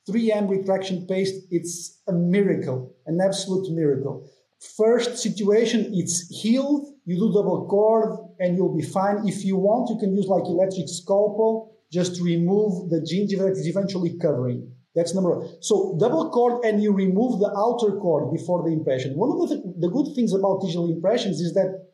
[0.08, 4.28] 3M retraction paste, it's a miracle, an absolute miracle.
[4.76, 6.86] First situation, it's healed.
[7.06, 9.26] You do double cord and you'll be fine.
[9.26, 13.66] If you want, you can use like electric scalpel just remove the gingiva that is
[13.66, 14.72] eventually covering.
[14.94, 15.48] That's number one.
[15.60, 19.14] So double cord and you remove the outer cord before the impression.
[19.16, 21.89] One of the, the good things about digital impressions is that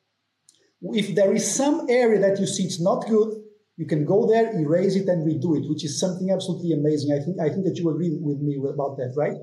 [0.83, 3.35] if there is some area that you see it's not good,
[3.77, 7.13] you can go there, erase it, and redo it, which is something absolutely amazing.
[7.13, 9.37] I think I think that you agree with me about that, right?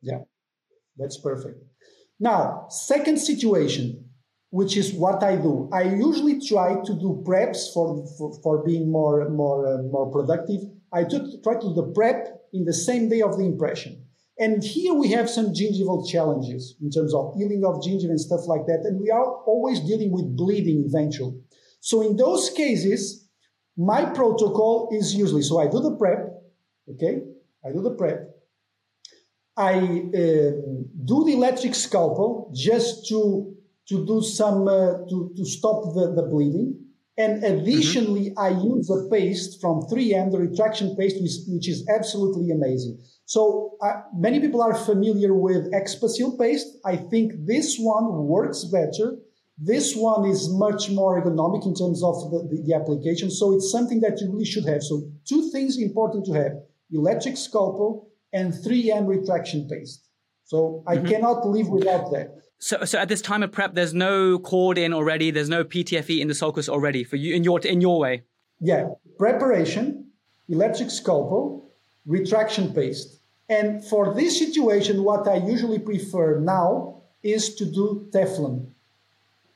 [0.00, 0.20] Yeah,
[0.96, 1.62] that's perfect.
[2.18, 4.08] Now, second situation,
[4.50, 5.68] which is what I do.
[5.72, 10.60] I usually try to do preps for for, for being more more uh, more productive.
[10.92, 14.03] I try to do the prep in the same day of the impression.
[14.38, 18.46] And here we have some gingival challenges in terms of healing of gingiva and stuff
[18.46, 18.80] like that.
[18.84, 21.38] And we are always dealing with bleeding eventually.
[21.80, 23.28] So in those cases,
[23.76, 26.30] my protocol is usually so I do the prep,
[26.92, 27.22] okay?
[27.64, 28.30] I do the prep.
[29.56, 30.50] I uh,
[31.04, 33.54] do the electric scalpel just to
[33.88, 36.80] to do some uh, to to stop the, the bleeding.
[37.16, 38.38] And additionally, mm-hmm.
[38.40, 42.98] I use a paste from 3M, the retraction paste, which, which is absolutely amazing.
[43.26, 46.66] So uh, many people are familiar with Expasyl paste.
[46.84, 49.18] I think this one works better
[49.58, 53.30] this one is much more ergonomic in terms of the, the, the, application.
[53.30, 54.82] So it's something that you really should have.
[54.82, 56.52] So two things important to have,
[56.90, 60.08] electric scalpel and 3M retraction paste.
[60.44, 61.06] So I mm-hmm.
[61.06, 62.34] cannot live without that.
[62.58, 65.30] So, so at this time of prep, there's no cord in already.
[65.30, 68.22] There's no PTFE in the sulcus already for you in your in your way.
[68.60, 70.10] Yeah, preparation,
[70.48, 71.70] electric scalpel,
[72.06, 73.18] retraction paste.
[73.48, 78.66] And for this situation, what I usually prefer now is to do Teflon.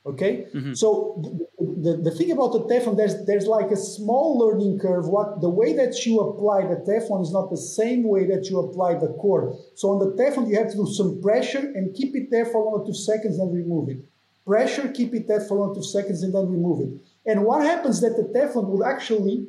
[0.05, 0.73] Okay, mm-hmm.
[0.73, 1.21] so
[1.59, 5.07] the, the thing about the Teflon, there's there's like a small learning curve.
[5.07, 8.59] What the way that you apply the Teflon is not the same way that you
[8.59, 9.55] apply the cord.
[9.75, 12.65] So on the Teflon, you have to do some pressure and keep it there for
[12.65, 13.97] one or two seconds, and remove it.
[14.45, 17.01] Pressure, keep it there for one or two seconds, and then remove it.
[17.29, 19.47] And what happens that the Teflon will actually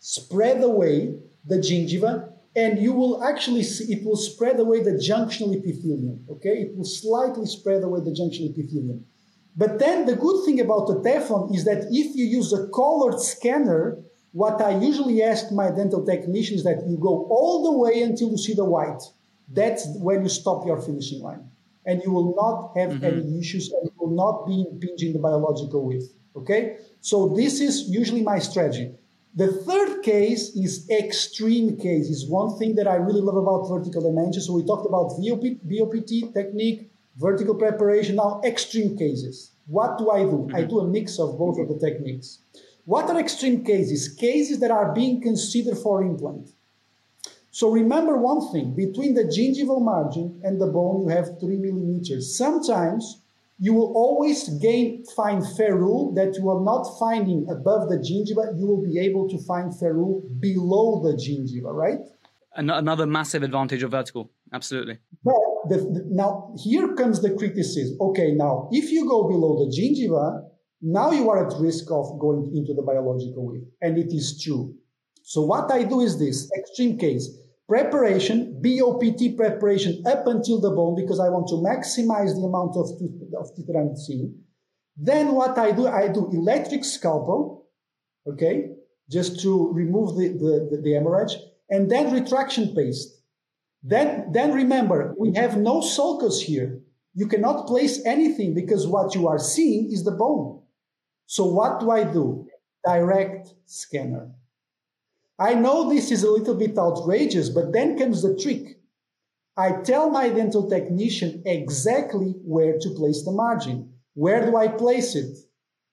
[0.00, 1.14] spread away
[1.46, 6.62] the gingiva and you will actually see it will spread away the junctional epithelium okay
[6.64, 9.04] it will slightly spread away the junctional epithelium
[9.56, 13.18] but then the good thing about the Teflon is that if you use a colored
[13.18, 13.98] scanner,
[14.32, 18.30] what I usually ask my dental technicians is that you go all the way until
[18.30, 19.00] you see the white.
[19.48, 21.48] That's when you stop your finishing line.
[21.86, 23.04] And you will not have mm-hmm.
[23.04, 26.12] any issues and you will not be impinging the biological width.
[26.36, 26.76] Okay?
[27.00, 28.92] So this is usually my strategy.
[29.36, 32.08] The third case is extreme case.
[32.08, 34.40] Is one thing that I really love about vertical dimension.
[34.40, 38.16] So we talked about VOP, BOPT technique, vertical preparation.
[38.16, 39.50] Now, extreme cases.
[39.66, 40.48] What do I do?
[40.54, 40.70] I mm-hmm.
[40.70, 42.38] do a mix of both of the techniques.
[42.86, 44.08] What are extreme cases?
[44.08, 46.48] Cases that are being considered for implant.
[47.50, 52.36] So remember one thing between the gingival margin and the bone, you have three millimeters.
[52.36, 53.20] Sometimes
[53.58, 58.58] you will always gain find ferrule that you are not finding above the gingiva.
[58.58, 62.00] You will be able to find ferrule below the gingiva, right?
[62.54, 64.98] Another massive advantage of vertical, absolutely.
[65.22, 65.34] But
[65.68, 67.98] the, the, now here comes the criticism.
[68.00, 70.42] Okay, now if you go below the gingiva,
[70.80, 74.74] now you are at risk of going into the biological width, and it is true.
[75.22, 77.36] So what I do is this extreme case
[77.68, 82.90] preparation, BOPT preparation up until the bone because I want to maximize the amount of
[83.40, 84.34] of seeing.
[84.96, 87.66] Then what I do, I do electric scalpel,
[88.26, 88.70] okay,
[89.10, 91.36] just to remove the, the, the, the hemorrhage,
[91.68, 93.20] and then retraction paste.
[93.82, 96.80] Then, then remember, we have no sulcus here.
[97.14, 100.62] You cannot place anything because what you are seeing is the bone.
[101.26, 102.46] So what do I do?
[102.84, 104.30] Direct scanner.
[105.38, 108.80] I know this is a little bit outrageous, but then comes the trick.
[109.56, 113.92] I tell my dental technician exactly where to place the margin.
[114.14, 115.36] Where do I place it?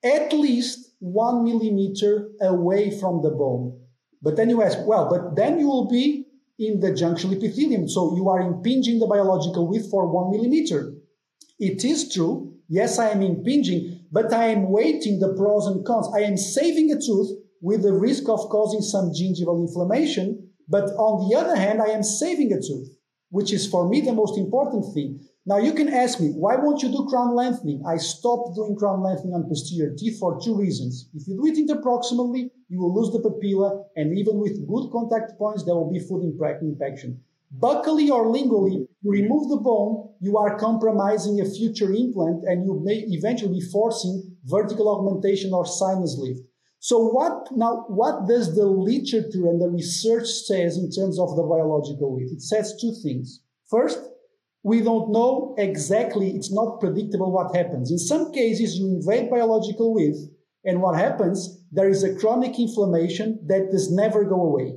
[0.04, 3.80] At least one millimeter away from the bone.
[4.22, 6.28] But then you ask, well, but then you will be
[6.58, 7.90] in the junctional epithelium.
[7.90, 10.94] So you are impinging the biological width for one millimeter.
[11.60, 12.54] It is true.
[12.70, 16.08] Yes, I am impinging, but I am weighting the pros and cons.
[16.16, 17.30] I am saving a tooth
[17.64, 20.50] with the risk of causing some gingival inflammation.
[20.68, 22.90] But on the other hand, I am saving a tooth,
[23.30, 25.22] which is for me the most important thing.
[25.46, 27.82] Now you can ask me, why won't you do crown lengthening?
[27.88, 31.10] I stopped doing crown lengthening on posterior teeth for two reasons.
[31.14, 35.38] If you do it interproximally, you will lose the papilla, and even with good contact
[35.38, 37.22] points, there will be food impaction.
[37.60, 42.82] Buccally or lingually, you remove the bone, you are compromising a future implant, and you
[42.84, 46.42] may eventually be forcing vertical augmentation or sinus lift.
[46.84, 47.86] So what now?
[47.88, 52.34] What does the literature and the research says in terms of the biological width?
[52.34, 53.40] It says two things.
[53.70, 54.00] First,
[54.64, 57.90] we don't know exactly, it's not predictable what happens.
[57.90, 60.28] In some cases, you invade biological width,
[60.66, 61.64] and what happens?
[61.72, 64.76] There is a chronic inflammation that does never go away.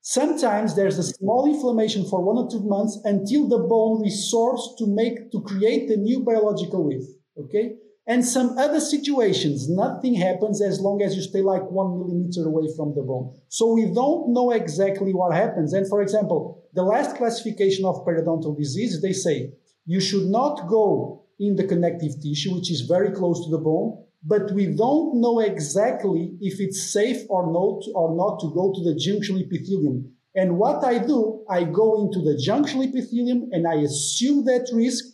[0.00, 4.84] Sometimes there's a small inflammation for one or two months until the bone resorbs to
[4.88, 7.06] make to create a new biological width.
[7.38, 7.76] Okay,
[8.10, 12.66] and some other situations, nothing happens as long as you stay like one millimeter away
[12.76, 13.32] from the bone.
[13.48, 15.72] So we don't know exactly what happens.
[15.72, 19.52] And for example, the last classification of periodontal disease, they say
[19.86, 24.04] you should not go in the connective tissue, which is very close to the bone,
[24.24, 28.82] but we don't know exactly if it's safe or not or not to go to
[28.82, 30.10] the junctional epithelium.
[30.34, 35.04] And what I do, I go into the junctional epithelium and I assume that risk.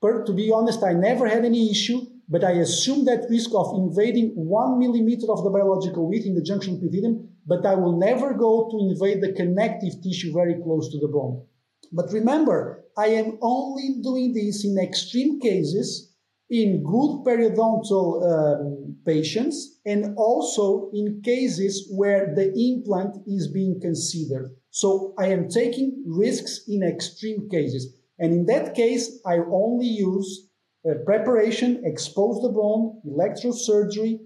[0.00, 3.74] But to be honest, I never had any issue but I assume that risk of
[3.74, 8.34] invading one millimeter of the biological width in the junctional epithelium, but I will never
[8.34, 11.44] go to invade the connective tissue very close to the bone.
[11.92, 16.14] But remember, I am only doing this in extreme cases
[16.50, 24.54] in good periodontal um, patients and also in cases where the implant is being considered.
[24.70, 27.94] So I am taking risks in extreme cases.
[28.18, 30.49] And in that case, I only use
[30.88, 34.18] uh, preparation, expose the bone, electrosurgery,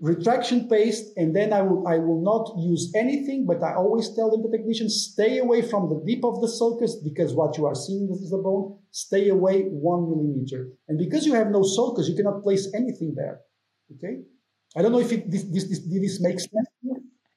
[0.00, 4.30] retraction paste, and then I will I will not use anything, but I always tell
[4.30, 7.74] them the technicians stay away from the deep of the sulcus because what you are
[7.74, 8.78] seeing is the bone.
[8.90, 13.40] Stay away one millimeter, and because you have no sulcus, you cannot place anything there.
[13.94, 14.22] Okay,
[14.76, 16.68] I don't know if it, this, this, this, this makes sense.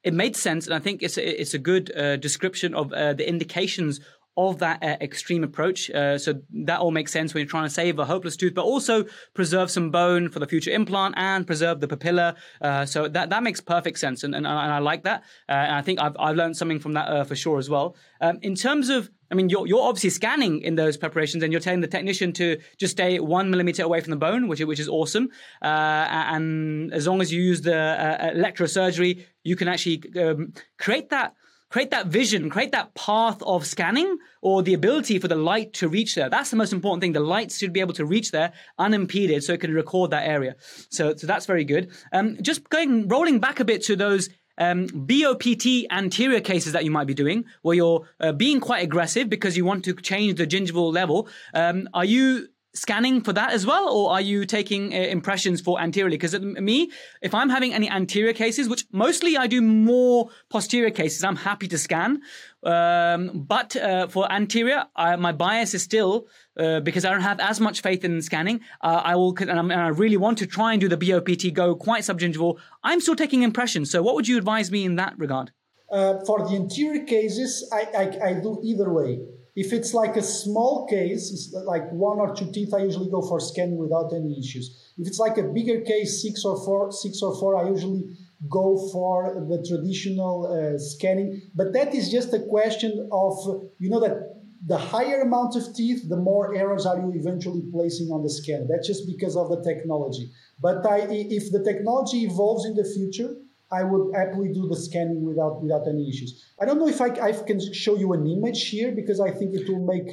[0.04, 3.14] It made sense, and I think it's a, it's a good uh, description of uh,
[3.14, 4.00] the indications
[4.38, 5.90] of that uh, extreme approach.
[5.90, 8.64] Uh, so that all makes sense when you're trying to save a hopeless tooth, but
[8.64, 12.36] also preserve some bone for the future implant and preserve the papilla.
[12.62, 15.24] Uh, so that, that makes perfect sense, and, and, and I like that.
[15.48, 17.96] Uh, and I think I've, I've learned something from that uh, for sure as well.
[18.22, 21.60] Um, in terms of I mean, you're, you're obviously scanning in those preparations, and you're
[21.60, 24.88] telling the technician to just stay one millimeter away from the bone, which which is
[24.88, 25.30] awesome.
[25.64, 31.10] Uh, and as long as you use the uh, electrosurgery, you can actually um, create
[31.10, 31.34] that
[31.76, 35.90] create that vision, create that path of scanning or the ability for the light to
[35.90, 36.30] reach there.
[36.30, 37.12] That's the most important thing.
[37.12, 40.56] The light should be able to reach there unimpeded so it can record that area.
[40.90, 41.92] So, so that's very good.
[42.14, 46.92] Um, just going, rolling back a bit to those um, BOPT anterior cases that you
[46.92, 50.48] might be doing, where you're uh, being quite aggressive because you want to change the
[50.48, 51.28] gingival level.
[51.54, 55.80] Um, are you scanning for that as well, or are you taking uh, impressions for
[55.80, 56.18] anteriorly?
[56.18, 61.24] Because me, if I'm having any anterior cases, which mostly I do more posterior cases,
[61.24, 62.22] I'm happy to scan.
[62.64, 66.28] Um, but uh, for anterior, I, my bias is still
[66.60, 68.62] uh, because I don't have as much faith in scanning.
[68.82, 71.76] Uh, I will, and, and, i really want to try and do the BOPT, go
[71.76, 72.60] quite subgingival.
[72.84, 73.90] I'm still taking impressions.
[73.92, 75.52] So, what would you advise me in that regard?
[75.92, 79.20] Uh, for the anterior cases, I, I, I do either way.
[79.56, 83.40] If it's like a small case, like one or two teeth, I usually go for
[83.40, 84.94] scanning without any issues.
[84.98, 88.04] If it's like a bigger case, six or four, six or four, I usually
[88.50, 91.42] go for the traditional uh, scanning.
[91.56, 93.34] But that is just a question of,
[93.80, 94.36] you know, that
[94.68, 98.66] the higher amount of teeth, the more errors are you eventually placing on the scanner.
[98.68, 100.32] That's just because of the technology.
[100.60, 103.36] But I, if the technology evolves in the future,
[103.78, 106.32] I would happily do the scanning without without any issues.
[106.62, 109.54] I don't know if I, I can show you an image here because I think
[109.54, 110.10] it will make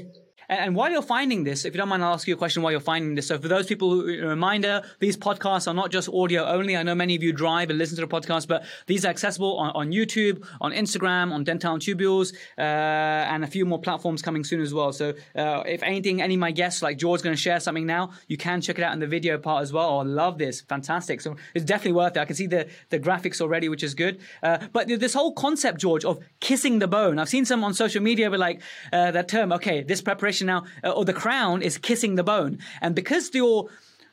[0.52, 2.72] and while you're finding this, if you don't mind, I'll ask you a question while
[2.72, 3.28] you're finding this.
[3.28, 6.76] So, for those people, who, a reminder: these podcasts are not just audio only.
[6.76, 9.58] I know many of you drive and listen to the podcast, but these are accessible
[9.58, 14.44] on, on YouTube, on Instagram, on Dental Tubules, uh, and a few more platforms coming
[14.44, 14.92] soon as well.
[14.92, 18.10] So, uh, if anything, any of my guests, like George, going to share something now,
[18.28, 19.88] you can check it out in the video part as well.
[19.88, 21.20] Oh, I love this, fantastic.
[21.20, 22.20] So, it's definitely worth it.
[22.20, 24.20] I can see the the graphics already, which is good.
[24.42, 27.18] Uh, but this whole concept, George, of kissing the bone.
[27.18, 28.60] I've seen some on social media with like
[28.92, 29.52] uh, that term.
[29.52, 33.68] Okay, this preparation now, uh, or the crown is kissing the bone, and because your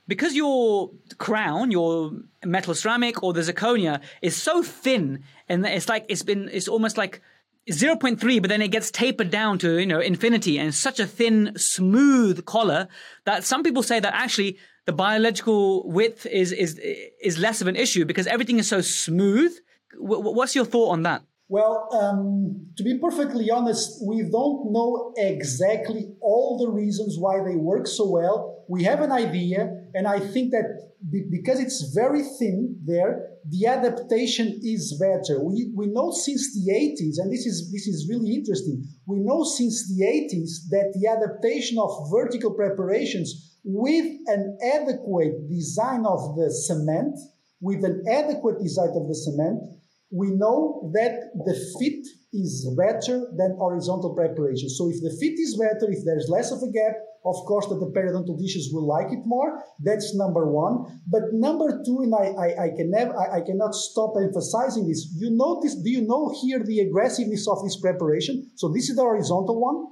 [0.10, 2.12] because your crown, your
[2.44, 6.98] metal ceramic or the zirconia is so thin, and it's like it's been, it's almost
[6.98, 7.22] like
[7.70, 11.54] 0.3, but then it gets tapered down to, you know, infinity and such a thin,
[11.56, 12.88] smooth collar
[13.26, 16.80] that some people say that actually the biological width is, is,
[17.22, 19.56] is less of an issue because everything is so smooth.
[19.96, 21.22] What's your thought on that?
[21.50, 27.56] Well, um, to be perfectly honest, we don't know exactly all the reasons why they
[27.56, 28.66] work so well.
[28.70, 30.92] We have an idea, and I think that
[31.32, 35.44] because it's very thin there, the adaptation is better.
[35.44, 39.44] We, we know since the 80s, and this is, this is really interesting, we know
[39.44, 46.52] since the 80s that the adaptation of vertical preparations with an adequate design of the
[46.52, 47.18] cement,
[47.60, 49.79] with an adequate design of the cement,
[50.12, 54.70] we know that the fit is better than horizontal preparation.
[54.70, 56.94] So if the fit is better, if there's less of a gap,
[57.26, 59.62] of course that the periodontal tissues will like it more.
[59.84, 61.02] That's number one.
[61.08, 65.14] But number two, and I, I, I can never, I, I, cannot stop emphasizing this.
[65.18, 68.50] You notice, do you know here the aggressiveness of this preparation?
[68.56, 69.86] So this is the horizontal one.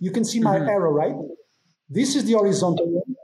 [0.00, 0.68] You can see my mm-hmm.
[0.68, 1.14] arrow, right?
[1.88, 3.16] This is the horizontal one.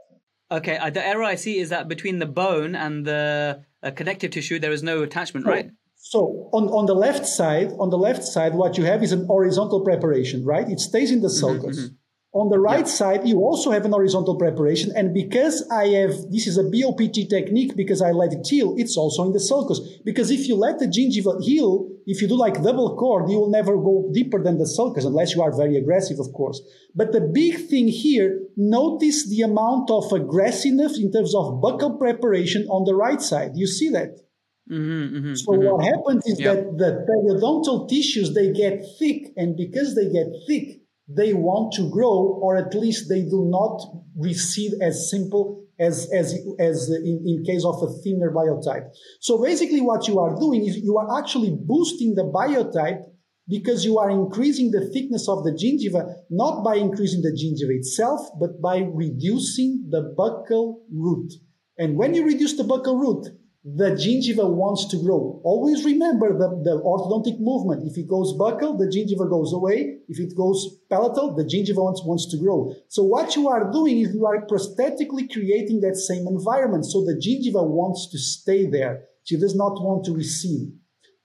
[0.51, 4.31] Okay, uh, the arrow I see is that between the bone and the uh, connective
[4.31, 5.69] tissue, there is no attachment, right?
[6.01, 9.25] So on, on the left side, on the left side, what you have is an
[9.27, 10.67] horizontal preparation, right?
[10.67, 11.77] It stays in the mm-hmm, sulcus.
[11.77, 11.95] Mm-hmm.
[12.31, 12.99] On the right yeah.
[12.99, 14.93] side, you also have an horizontal preparation.
[14.95, 18.95] And because I have, this is a BOPT technique because I let it heal, it's
[18.95, 19.81] also in the sulcus.
[20.05, 23.51] Because if you let the gingiva heal, if you do like double cord, you will
[23.51, 26.61] never go deeper than the sulcus unless you are very aggressive, of course.
[26.95, 32.67] But the big thing here, notice the amount of aggressiveness in terms of buccal preparation
[32.69, 33.51] on the right side.
[33.55, 34.28] You see that?
[34.71, 35.65] Mm-hmm, mm-hmm, so mm-hmm.
[35.65, 36.55] what happens is yep.
[36.55, 41.89] that the periodontal tissues they get thick, and because they get thick, they want to
[41.89, 43.81] grow, or at least they do not
[44.15, 48.85] recede as simple as as as in, in case of a thinner biotype.
[49.19, 53.01] So basically, what you are doing is you are actually boosting the biotype
[53.47, 58.21] because you are increasing the thickness of the gingiva, not by increasing the gingiva itself,
[58.39, 61.33] but by reducing the buccal root.
[61.79, 63.25] And when you reduce the buccal root,
[63.63, 65.41] the gingiva wants to grow.
[65.43, 67.83] Always remember the, the orthodontic movement.
[67.85, 69.97] If it goes buccal, the gingiva goes away.
[70.07, 72.73] If it goes palatal, the gingiva wants, wants to grow.
[72.87, 76.85] So what you are doing is you are prosthetically creating that same environment.
[76.85, 79.03] So the gingiva wants to stay there.
[79.23, 80.71] She does not want to recede.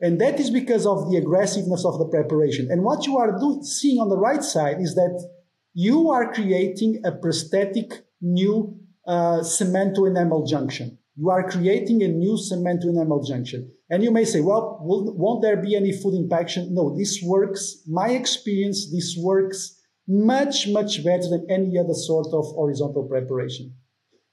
[0.00, 2.68] And that is because of the aggressiveness of the preparation.
[2.68, 5.24] And what you are do- seeing on the right side is that
[5.72, 10.98] you are creating a prosthetic new uh, cemento enamel junction.
[11.16, 13.70] You are creating a new cemento enamel junction.
[13.90, 16.74] And you may say, well, will, won't there be any food impaction?
[16.74, 17.82] No, this works.
[17.86, 23.74] My experience, this works much, much better than any other sort of horizontal preparation.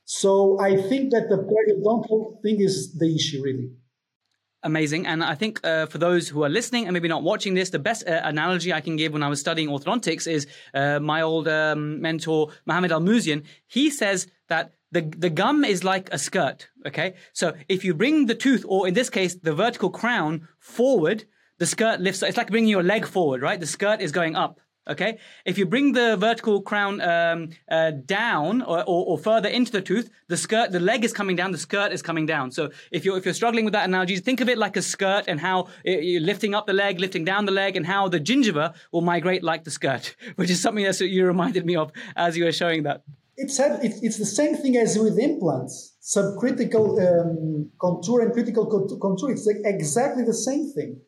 [0.05, 3.71] So I think that the periodontal thing is the issue, really
[4.63, 5.07] amazing.
[5.07, 7.79] And I think uh, for those who are listening and maybe not watching this, the
[7.79, 11.47] best uh, analogy I can give when I was studying orthodontics is uh, my old
[11.47, 13.43] um, mentor, Mohammad Almuzian.
[13.67, 16.69] He says that the, the gum is like a skirt.
[16.85, 17.15] Okay.
[17.33, 21.25] So if you bring the tooth, or in this case, the vertical crown forward,
[21.61, 22.23] the skirt lifts.
[22.23, 23.59] It's like bringing your leg forward, right?
[23.59, 24.59] The skirt is going up.
[24.89, 29.71] Okay, if you bring the vertical crown um, uh, down or, or, or, further into
[29.71, 32.49] the tooth, the skirt, the leg is coming down, the skirt is coming down.
[32.49, 35.25] So if you're if you're struggling with that analogy, think of it like a skirt
[35.27, 38.73] and how you're lifting up the leg, lifting down the leg, and how the gingiva
[38.91, 42.45] will migrate like the skirt, which is something that you reminded me of as you
[42.45, 43.03] were showing that.
[43.43, 43.59] It's
[44.07, 48.65] it's the same thing as with implants, subcritical um, contour and critical
[49.05, 49.31] contour.
[49.31, 51.01] It's exactly the same thing.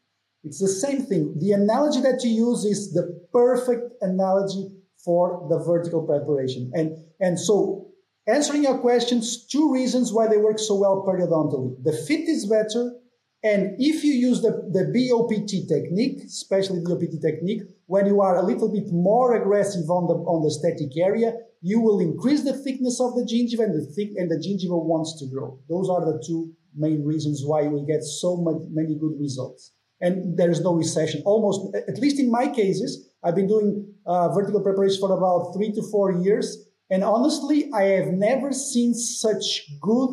[0.44, 1.36] It's the same thing.
[1.40, 4.68] The analogy that you use is the perfect analogy
[5.04, 6.72] for the vertical preparation.
[6.74, 7.88] And, and so
[8.28, 11.82] answering your questions, two reasons why they work so well periodontally.
[11.84, 12.96] The fit is better.
[13.44, 18.38] And if you use the, the BOPT technique, especially the BOPT technique, when you are
[18.38, 22.54] a little bit more aggressive on the, on the static area, you will increase the
[22.54, 25.58] thickness of the gingiva and the thick, and the gingiva wants to grow.
[25.68, 29.72] Those are the two main reasons why we get so much, many good results
[30.04, 31.24] and there is no recession.
[31.26, 35.72] Almost, at least in my cases, I've been doing uh, vertical preparation for about three
[35.72, 36.68] to four years.
[36.90, 40.10] And honestly, I have never seen such good,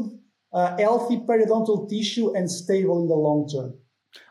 [0.52, 3.74] uh, healthy periodontal tissue and stable in the long term.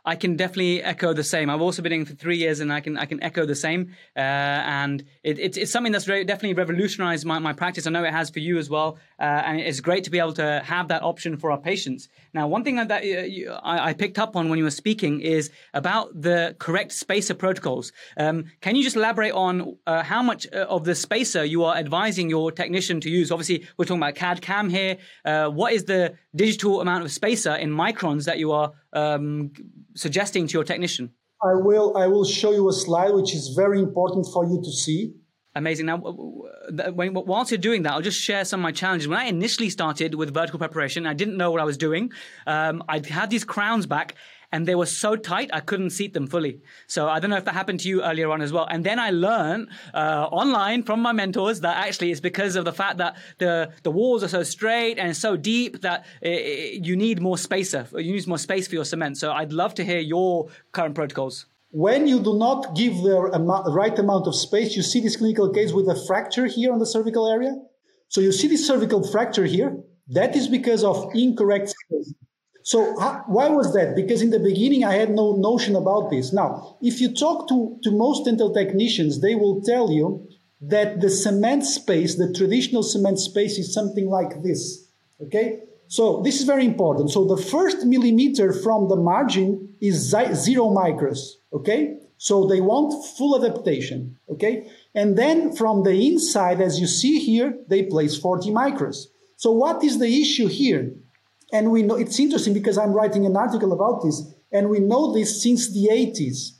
[0.06, 1.50] I can definitely echo the same.
[1.50, 3.96] I've also been in for three years, and I can I can echo the same.
[4.16, 7.88] Uh, and it, it's, it's something that's very, definitely revolutionized my, my practice.
[7.88, 10.34] I know it has for you as well, uh, and it's great to be able
[10.34, 12.10] to have that option for our patients.
[12.34, 15.22] Now, one thing that uh, you, I, I, picked up on when you were speaking
[15.22, 17.92] is about the correct spacer protocols.
[18.18, 21.76] Um, can you just elaborate on uh, how much uh, of the spacer you are
[21.76, 23.32] advising your technician to use?
[23.32, 24.98] Obviously, we're talking about CAD CAM here.
[25.24, 29.52] What is the digital amount of spacer in microns that you are um,
[30.00, 31.12] suggesting to your technician?
[31.42, 31.96] I will.
[31.98, 35.14] I will show you a slide which is very important for you to see.
[35.56, 35.88] Amazing.
[35.88, 39.08] Now, when, whilst you're doing that, I'll just share some of my challenges.
[39.08, 42.12] When I initially started with vertical preparation, I didn't know what I was doing.
[42.46, 44.16] Um, I had these crowns back,
[44.52, 46.62] and they were so tight I couldn't seat them fully.
[46.88, 48.68] So I don't know if that happened to you earlier on as well.
[48.70, 52.74] And then I learned uh, online from my mentors that actually it's because of the
[52.74, 56.96] fact that the the walls are so straight and so deep that it, it, you
[56.96, 57.88] need more spacer.
[57.94, 59.18] You need more space for your cement.
[59.18, 61.46] So I'd love to hear your current protocols.
[61.72, 63.16] When you do not give the
[63.76, 66.86] right amount of space, you see this clinical case with a fracture here on the
[66.86, 67.56] cervical area.
[68.08, 69.78] So you see this cervical fracture here.
[70.08, 72.14] That is because of incorrect space.
[72.70, 73.96] So how, why was that?
[73.96, 76.32] Because in the beginning I had no notion about this.
[76.32, 80.28] Now, if you talk to, to most dental technicians, they will tell you
[80.62, 84.88] that the cement space, the traditional cement space is something like this.
[85.20, 85.62] Okay?
[85.88, 87.10] So this is very important.
[87.10, 89.96] So the first millimeter from the margin is
[90.36, 91.22] zero micros.
[91.52, 91.98] Okay?
[92.18, 94.20] So they want full adaptation.
[94.30, 94.70] Okay?
[94.94, 99.08] And then from the inside, as you see here, they place 40 micros.
[99.38, 100.94] So what is the issue here?
[101.52, 105.14] And we know it's interesting because I'm writing an article about this, and we know
[105.14, 106.52] this since the 80s.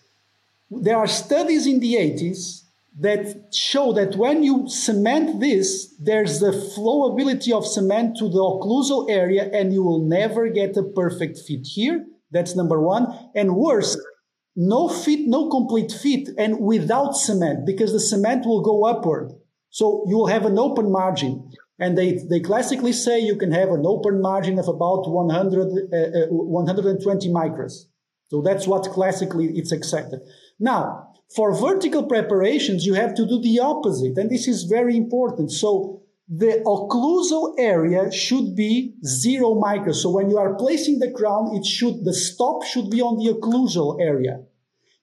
[0.72, 2.64] There are studies in the 80s
[3.00, 9.10] that show that when you cement this, there's the flowability of cement to the occlusal
[9.10, 12.06] area, and you will never get a perfect fit here.
[12.32, 13.08] That's number one.
[13.36, 13.98] And worse,
[14.56, 19.32] no fit, no complete fit, and without cement, because the cement will go upward.
[19.70, 21.52] So you will have an open margin.
[21.80, 25.98] And they, they classically say you can have an open margin of about 100, uh,
[25.98, 27.86] uh, 120 micros.
[28.30, 30.20] So that's what classically it's accepted.
[30.60, 34.18] Now, for vertical preparations, you have to do the opposite.
[34.18, 35.52] And this is very important.
[35.52, 39.96] So the occlusal area should be zero micros.
[39.96, 43.34] So when you are placing the crown, it should, the stop should be on the
[43.34, 44.42] occlusal area.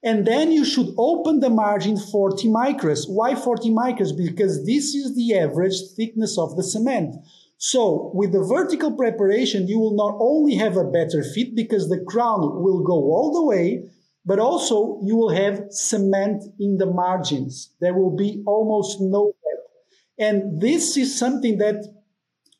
[0.06, 3.10] And then you should open the margin 40 micros.
[3.10, 4.16] Why 40 micros?
[4.16, 7.16] Because this is the average thickness of the cement.
[7.58, 12.04] So with the vertical preparation, you will not only have a better fit because the
[12.06, 13.88] crown will go all the way,
[14.24, 17.74] but also you will have cement in the margins.
[17.80, 20.28] There will be almost no gap.
[20.28, 21.84] And this is something that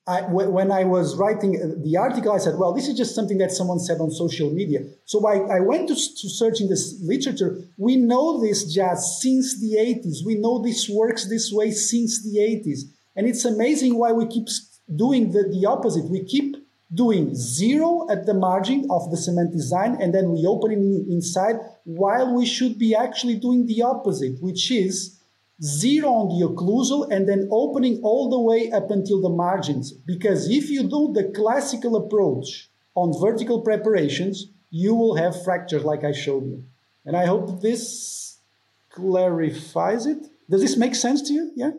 [0.09, 3.39] I, when I was writing uh, the article, I said, well, this is just something
[3.39, 4.81] that someone said on social media.
[5.05, 7.59] So I, I went to, to search in this literature.
[7.77, 10.25] We know this Jaz since the 80s.
[10.25, 12.83] We know this works this way since the 80s.
[13.17, 14.47] And it's amazing why we keep
[14.95, 16.05] doing the, the opposite.
[16.05, 16.55] We keep
[16.95, 21.57] doing zero at the margin of the cement design and then we open it inside
[21.83, 25.16] while we should be actually doing the opposite, which is
[25.63, 29.93] zero on the occlusal and then opening all the way up until the margins.
[29.93, 36.05] Because if you do the classical approach on vertical preparations, you will have fractures like
[36.05, 36.65] I showed you.
[37.05, 38.39] And I hope this
[38.91, 40.19] clarifies it.
[40.51, 41.53] Does this make sense to you?
[41.55, 41.73] Yeah?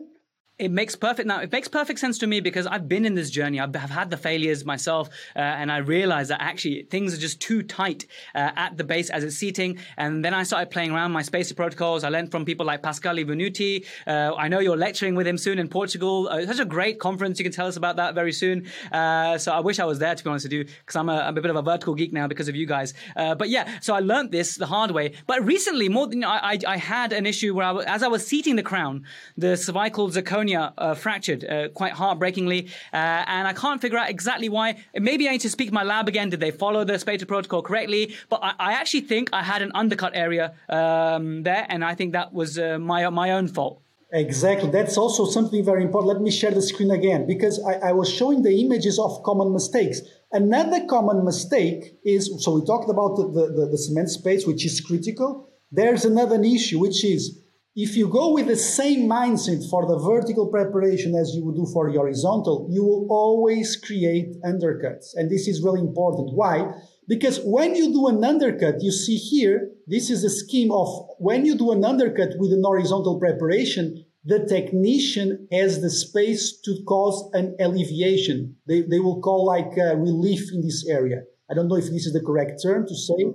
[0.58, 1.40] It makes perfect now.
[1.40, 3.60] It makes perfect sense to me because I've been in this journey.
[3.60, 7.40] I've, I've had the failures myself, uh, and I realized that actually things are just
[7.40, 9.78] too tight uh, at the base as it's seating.
[9.96, 12.02] And then I started playing around my spacer protocols.
[12.02, 13.86] I learned from people like Pascal Venuti.
[14.04, 16.28] Uh, I know you're lecturing with him soon in Portugal.
[16.28, 17.38] Uh, such a great conference.
[17.38, 18.66] You can tell us about that very soon.
[18.90, 21.18] Uh, so I wish I was there to be honest with you, because I'm a,
[21.18, 22.94] I'm a bit of a vertical geek now because of you guys.
[23.14, 25.12] Uh, but yeah, so I learned this the hard way.
[25.28, 28.08] But recently, more than you know, I, I, had an issue where I, as I
[28.08, 29.04] was seating the crown,
[29.36, 34.48] the cervical zirconia uh, fractured uh, quite heartbreakingly, uh, and I can't figure out exactly
[34.48, 34.82] why.
[34.94, 36.30] Maybe I need to speak my lab again.
[36.30, 38.14] Did they follow the spacer protocol correctly?
[38.28, 42.12] But I, I actually think I had an undercut area um, there, and I think
[42.12, 43.82] that was uh, my my own fault.
[44.12, 44.70] Exactly.
[44.70, 46.14] That's also something very important.
[46.14, 49.52] Let me share the screen again because I, I, was showing the images of common
[49.52, 50.00] mistakes.
[50.32, 54.80] Another common mistake is so we talked about the, the, the, cement space, which is
[54.80, 55.50] critical.
[55.70, 57.38] There's another issue, which is
[57.74, 61.66] if you go with the same mindset for the vertical preparation as you would do
[61.72, 65.14] for the horizontal, you will always create undercuts.
[65.14, 66.34] And this is really important.
[66.34, 66.72] Why?
[67.06, 70.88] Because when you do an undercut, you see here, this is a scheme of
[71.18, 76.82] when you do an undercut with an horizontal preparation, the technician has the space to
[76.86, 78.56] cause an alleviation.
[78.66, 81.22] They, they will call like uh, relief in this area.
[81.50, 83.32] I don't know if this is the correct term to say,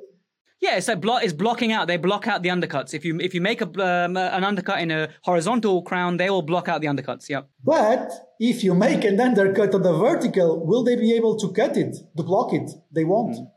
[0.64, 1.88] yeah, it's like blo- it's blocking out.
[1.88, 2.94] They block out the undercuts.
[2.94, 6.42] If you if you make a, um, an undercut in a horizontal crown, they will
[6.42, 7.28] block out the undercuts.
[7.28, 7.50] Yep.
[7.64, 8.10] But
[8.40, 11.94] if you make an undercut on the vertical, will they be able to cut it,
[12.18, 12.72] to block it?
[12.96, 13.36] They won't.
[13.36, 13.48] Mm.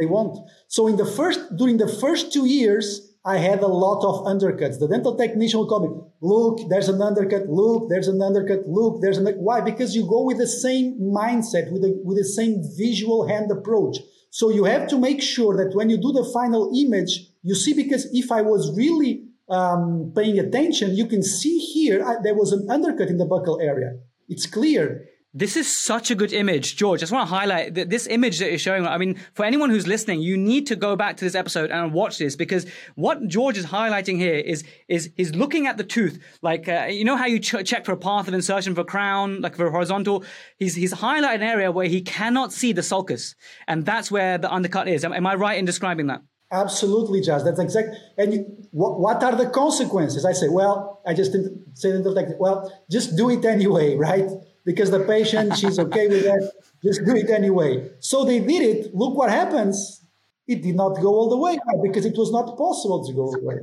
[0.00, 0.36] They won't.
[0.66, 2.86] So in the first during the first two years,
[3.24, 4.80] I had a lot of undercuts.
[4.80, 5.90] The dental technician will call me,
[6.20, 9.60] look, there's an undercut, look, there's an undercut, look, there's an why?
[9.60, 13.98] Because you go with the same mindset, with the with the same visual hand approach.
[14.30, 17.72] So you have to make sure that when you do the final image, you see,
[17.72, 22.52] because if I was really um, paying attention, you can see here I, there was
[22.52, 23.98] an undercut in the buccal area.
[24.28, 25.06] It's clear.
[25.34, 27.00] This is such a good image, George.
[27.00, 28.86] I just want to highlight that this image that you're showing.
[28.86, 31.92] I mean, for anyone who's listening, you need to go back to this episode and
[31.92, 36.18] watch this because what George is highlighting here is is he's looking at the tooth,
[36.40, 39.42] like uh, you know how you ch- check for a path of insertion for crown,
[39.42, 40.24] like for horizontal.
[40.56, 43.34] He's he's highlighted an area where he cannot see the sulcus,
[43.66, 45.04] and that's where the undercut is.
[45.04, 46.22] Am, am I right in describing that?
[46.50, 47.44] Absolutely, Jaz.
[47.44, 47.94] That's exact.
[48.16, 50.24] And you, what, what are the consequences?
[50.24, 54.28] I say, well, I just didn't say it like, well, just do it anyway, right?
[54.64, 56.52] Because the patient, she's okay with that.
[56.82, 57.90] Just do it anyway.
[58.00, 58.94] So they did it.
[58.94, 60.04] Look what happens.
[60.46, 63.32] It did not go all the way because it was not possible to go all
[63.32, 63.56] the way.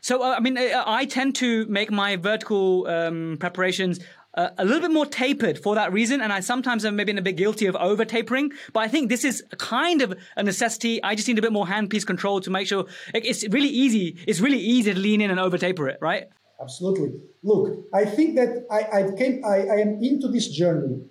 [0.00, 4.00] So, uh, I mean, uh, I tend to make my vertical um, preparations
[4.34, 6.20] uh, a little bit more tapered for that reason.
[6.20, 9.24] And I sometimes am maybe a bit guilty of over tapering, but I think this
[9.24, 11.02] is kind of a necessity.
[11.02, 12.84] I just need a bit more handpiece control to make sure
[13.14, 14.16] it's really easy.
[14.26, 16.28] It's really easy to lean in and over taper it, right?
[16.60, 17.12] Absolutely.
[17.42, 21.02] Look, I think that I, I came, I, I am into this journey.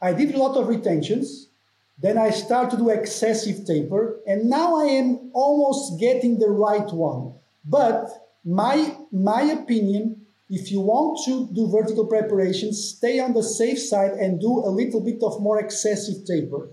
[0.00, 1.48] I did a lot of retentions.
[2.02, 6.90] Then I start to do excessive taper, and now I am almost getting the right
[6.92, 7.34] one.
[7.64, 8.08] But
[8.42, 14.12] my my opinion, if you want to do vertical preparation, stay on the safe side
[14.12, 16.70] and do a little bit of more excessive taper.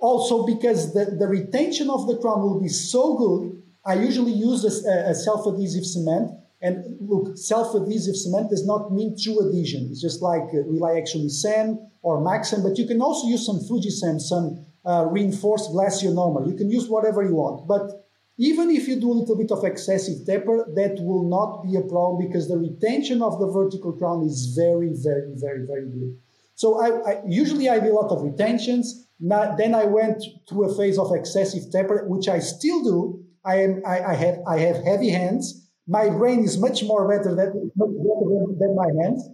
[0.00, 4.64] Also, because the, the retention of the crown will be so good, I usually use
[4.64, 6.32] a, a self-adhesive cement
[6.62, 9.88] and look, self-adhesive cement does not mean true adhesion.
[9.90, 14.20] It's just like uh, RelyX Unicem or Maxcem, but you can also use some FujiCEM,
[14.20, 16.48] some uh, reinforced glass ionomer.
[16.48, 17.66] You can use whatever you want.
[17.66, 18.06] But
[18.38, 21.82] even if you do a little bit of excessive taper, that will not be a
[21.82, 26.16] problem because the retention of the vertical crown is very, very, very, very good.
[26.54, 29.08] So I, I usually I do a lot of retentions.
[29.18, 33.24] Now, then I went through a phase of excessive taper, which I still do.
[33.44, 37.34] I am I, I have I have heavy hands my brain is much more better
[37.34, 39.28] than, than my hands,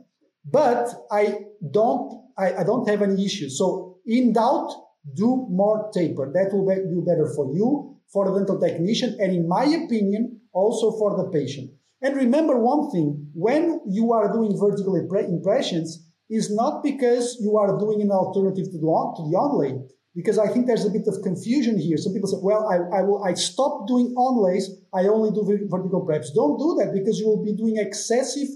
[0.44, 1.40] but I
[1.70, 3.48] don't I, I don't have any issue.
[3.48, 4.70] So in doubt,
[5.14, 6.30] do more taper.
[6.32, 10.92] That will be better for you, for the dental technician, and in my opinion, also
[10.98, 11.70] for the patient.
[12.00, 17.78] And remember one thing, when you are doing vertical impressions, is not because you are
[17.78, 19.80] doing an alternative to the, to the onlay,
[20.18, 21.96] because I think there's a bit of confusion here.
[21.96, 26.04] Some people say, well, I, I will, I stop doing onlays, I only do vertical
[26.04, 26.34] preps.
[26.34, 28.48] Don't do that because you will be doing excessive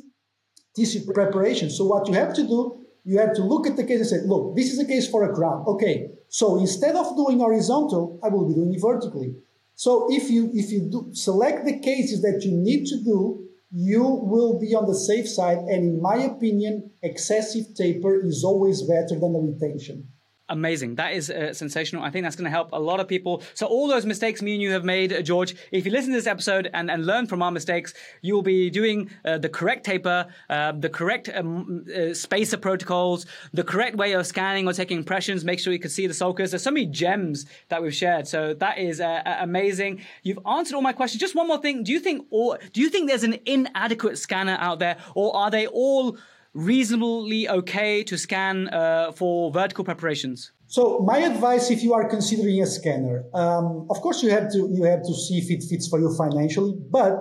[0.75, 1.71] tissue preparation.
[1.71, 4.27] So what you have to do, you have to look at the case and say,
[4.27, 5.63] look, this is a case for a crown.
[5.69, 9.37] Okay, so instead of doing horizontal, I will be doing it vertically.
[9.77, 14.03] So if you if you do select the cases that you need to do, you
[14.03, 15.59] will be on the safe side.
[15.59, 20.09] And in my opinion, excessive taper is always better than the retention
[20.49, 20.97] amazing.
[20.97, 22.03] That is uh, sensational.
[22.03, 23.43] I think that's going to help a lot of people.
[23.55, 26.26] So all those mistakes me and you have made, George, if you listen to this
[26.26, 30.26] episode and, and learn from our mistakes, you will be doing uh, the correct taper,
[30.51, 35.45] uh, the correct um, uh, spacer protocols, the correct way of scanning or taking impressions.
[35.45, 36.51] Make sure you can see the sulcus.
[36.51, 38.26] There's so many gems that we've shared.
[38.26, 40.03] So that is uh, amazing.
[40.22, 41.20] You've answered all my questions.
[41.20, 41.84] Just one more thing.
[41.84, 45.51] Do you think, or do you think there's an inadequate scanner out there, or are
[45.51, 46.18] they all
[46.55, 50.53] reasonably okay to scan uh, for vertical preparations?
[50.67, 54.71] So my advice, if you are considering a scanner, um, of course you have to
[54.73, 56.75] you have to see if it fits for you financially.
[56.91, 57.21] But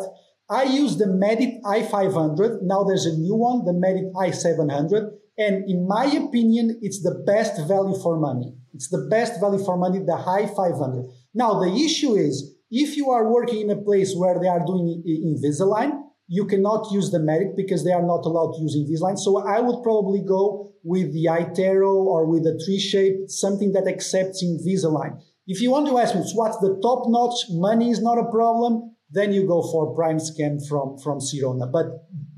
[0.49, 2.63] I use the Medit i500.
[2.63, 7.55] Now there's a new one, the Medit i700, and in my opinion, it's the best
[7.67, 8.53] value for money.
[8.73, 11.11] It's the best value for money, the i500.
[11.33, 15.03] Now the issue is if you are working in a place where they are doing
[15.05, 15.91] Invisalign,
[16.33, 19.21] you cannot use the Medit because they are not allowed using use lines.
[19.21, 24.41] So I would probably go with the iTero or with the 3Shape, something that accepts
[24.41, 25.19] Invisalign.
[25.45, 28.95] If you want to ask me what's the top notch, money is not a problem,
[29.09, 31.69] then you go for Primescan from, from Sirona.
[31.69, 31.87] But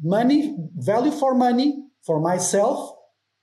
[0.01, 2.95] money, value for money, for myself,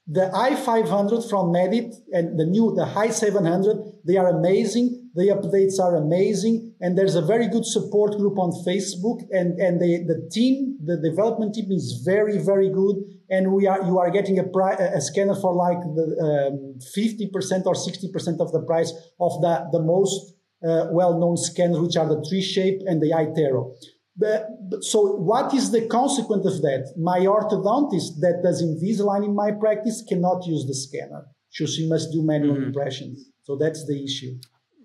[0.08, 4.99] the i500 from Medit and the new, the i700, they are amazing.
[5.14, 9.18] The updates are amazing, and there's a very good support group on Facebook.
[9.30, 12.96] And and the the team, the development team, is very very good.
[13.28, 17.24] And we are you are getting a, pri- a scanner for like the um, fifty
[17.24, 21.80] um, percent or sixty percent of the price of the the most uh, well-known scanners,
[21.80, 23.74] which are the 3Shape and the iTero.
[24.16, 26.92] But, but, so what is the consequence of that?
[26.98, 31.26] My orthodontist that does Invisalign in my practice cannot use the scanner.
[31.50, 32.64] So she must do manual mm-hmm.
[32.64, 33.30] impressions.
[33.42, 34.38] So that's the issue.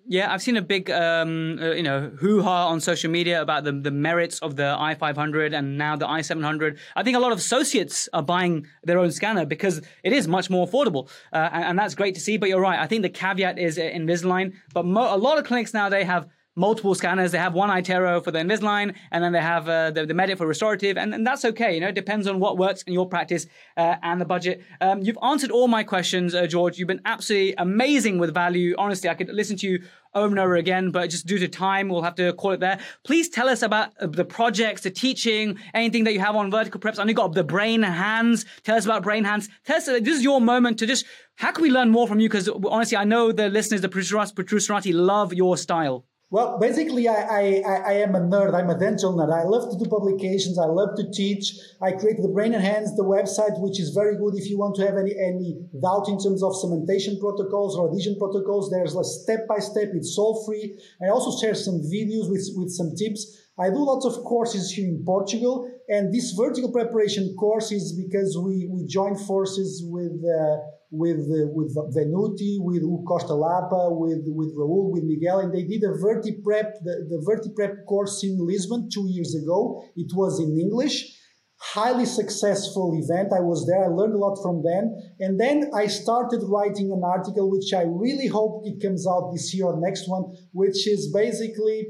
[0.08, 3.72] Yeah, I've seen a big, um, uh, you know, hoo-ha on social media about the,
[3.72, 6.78] the merits of the i500 and now the i700.
[6.96, 10.48] I think a lot of associates are buying their own scanner because it is much
[10.50, 12.38] more affordable, uh, and, and, that's great to see.
[12.38, 12.80] But you're right.
[12.80, 14.54] I think the caveat is Invisalign.
[14.74, 17.32] But mo- a lot of clinics now they have multiple scanners.
[17.32, 20.38] They have one iTero for the Invisalign, and then they have uh, the, the Medit
[20.38, 21.74] for restorative, and, and, that's okay.
[21.74, 23.48] You know, it depends on what works in your practice
[23.78, 24.64] uh, and the budget.
[24.80, 26.78] Um, you've answered all my questions, uh, George.
[26.78, 28.76] You've been absolutely amazing with value.
[28.78, 29.84] Honestly, I could listen to you
[30.14, 32.80] over and over again, but just due to time, we'll have to call it there.
[33.04, 36.80] Please tell us about uh, the projects, the teaching, anything that you have on vertical
[36.80, 37.00] preps.
[37.00, 38.46] I know you got the brain hands.
[38.64, 39.50] Tell us about brain hands.
[39.66, 42.20] Tell us, uh, this is your moment to just, how can we learn more from
[42.20, 42.30] you?
[42.30, 46.06] Because honestly, I know the listeners, the Protruserati love your style.
[46.32, 48.56] Well, basically, I, I, I am a nerd.
[48.56, 49.32] I'm a dental nerd.
[49.32, 50.58] I love to do publications.
[50.58, 51.54] I love to teach.
[51.82, 54.86] I created the Brain Enhance, the website, which is very good if you want to
[54.86, 58.72] have any, any doubt in terms of cementation protocols or adhesion protocols.
[58.72, 59.90] There's a step by step.
[59.94, 60.80] It's all free.
[61.02, 63.42] I also share some videos with, with some tips.
[63.58, 68.38] I do lots of courses here in Portugal, and this vertical preparation course is because
[68.38, 70.58] we, we joined forces with uh,
[70.98, 75.84] with uh, with Venuti, with Costa Lapa, with with Raul, with Miguel, and they did
[75.84, 79.84] a VertiPrep the, the VertiPrep course in Lisbon two years ago.
[79.96, 81.18] It was in English,
[81.58, 83.34] highly successful event.
[83.34, 83.84] I was there.
[83.84, 87.84] I learned a lot from them, and then I started writing an article, which I
[87.84, 91.88] really hope it comes out this year or next one, which is basically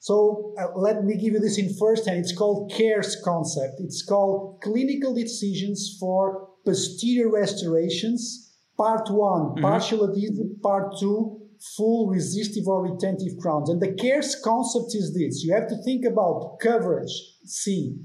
[0.00, 2.20] so uh, let me give you this in first hand.
[2.20, 3.74] It's called CARES concept.
[3.80, 8.54] It's called clinical decisions for posterior restorations.
[8.76, 9.62] Part one, mm-hmm.
[9.62, 10.62] partial adhesive.
[10.62, 11.40] Part two,
[11.76, 13.68] full resistive or retentive crowns.
[13.68, 15.42] And the CARES concept is this.
[15.42, 17.12] You have to think about coverage,
[17.44, 17.96] C,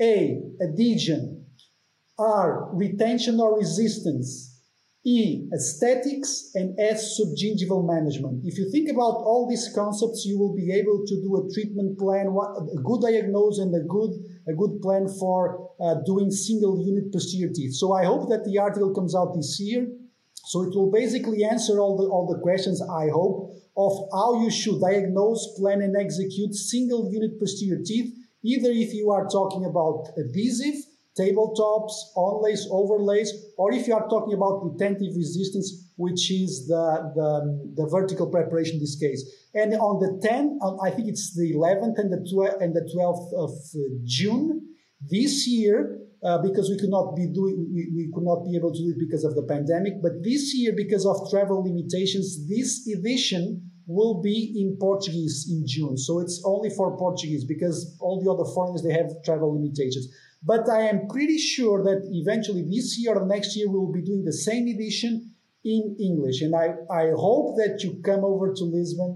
[0.00, 1.46] A, adhesion,
[2.18, 4.55] R, retention or resistance,
[5.06, 8.42] E, aesthetics, and S, subgingival management.
[8.44, 11.96] If you think about all these concepts, you will be able to do a treatment
[11.96, 14.10] plan, a good diagnosis, and a good
[14.48, 17.74] a good plan for uh, doing single unit posterior teeth.
[17.74, 19.86] So I hope that the article comes out this year.
[20.46, 24.50] So it will basically answer all the all the questions I hope of how you
[24.50, 28.12] should diagnose, plan, and execute single unit posterior teeth.
[28.42, 30.82] Either if you are talking about adhesive
[31.18, 37.82] tabletops, onlays, overlays, or if you are talking about retentive resistance, which is the, the,
[37.82, 39.24] the vertical preparation in this case.
[39.54, 43.32] And on the 10th, I think it's the 11th and the 12th, and the 12th
[43.32, 44.68] of uh, June
[45.00, 48.72] this year, uh, because we could not be doing, we, we could not be able
[48.72, 49.94] to do it because of the pandemic.
[50.02, 55.96] But this year, because of travel limitations, this edition will be in Portuguese in June.
[55.96, 60.08] So it's only for Portuguese because all the other foreigners they have travel limitations.
[60.46, 64.02] But I am pretty sure that eventually this year or next year we will be
[64.02, 65.34] doing the same edition
[65.64, 66.40] in English.
[66.40, 69.12] And I, I hope that you come over to Lisbon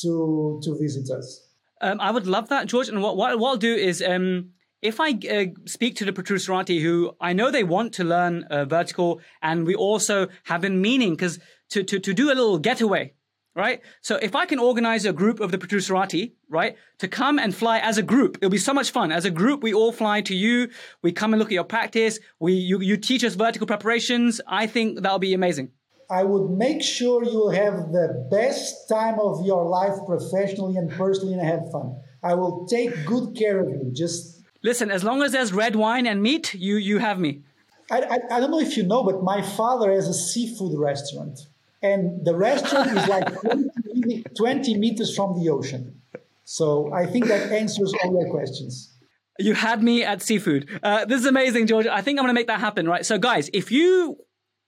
[0.00, 1.48] to to visit us.
[1.82, 2.88] Um, I would love that, George.
[2.88, 4.50] And what, what, what I'll do is um,
[4.80, 8.64] if I uh, speak to the Protruserati, who I know they want to learn uh,
[8.64, 11.38] vertical, and we also have been meaning because
[11.70, 13.14] to, to, to do a little getaway
[13.54, 13.80] right?
[14.00, 17.78] So if I can organize a group of the Protruserati, right, to come and fly
[17.78, 19.12] as a group, it'll be so much fun.
[19.12, 20.70] As a group, we all fly to you.
[21.02, 22.18] We come and look at your practice.
[22.38, 24.40] We you, you teach us vertical preparations.
[24.46, 25.70] I think that'll be amazing.
[26.10, 31.32] I would make sure you'll have the best time of your life professionally and personally
[31.32, 31.96] and have fun.
[32.22, 33.90] I will take good care of you.
[33.94, 37.42] Just listen, as long as there's red wine and meat, you you have me.
[37.90, 41.38] I, I, I don't know if you know, but my father has a seafood restaurant
[41.82, 46.00] and the restaurant is like 20, 20 meters from the ocean.
[46.44, 48.96] So I think that answers all your questions.
[49.38, 50.68] You had me at seafood.
[50.82, 51.86] Uh, this is amazing, George.
[51.86, 53.04] I think I'm going to make that happen, right?
[53.04, 54.18] So, guys, if you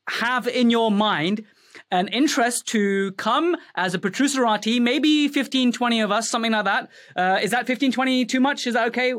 [0.09, 1.45] have in your mind
[1.91, 6.89] an interest to come as a Protruserati, maybe 15, 20 of us, something like that.
[7.17, 8.67] Uh, is that 15, 20 too much?
[8.67, 9.15] Is that okay?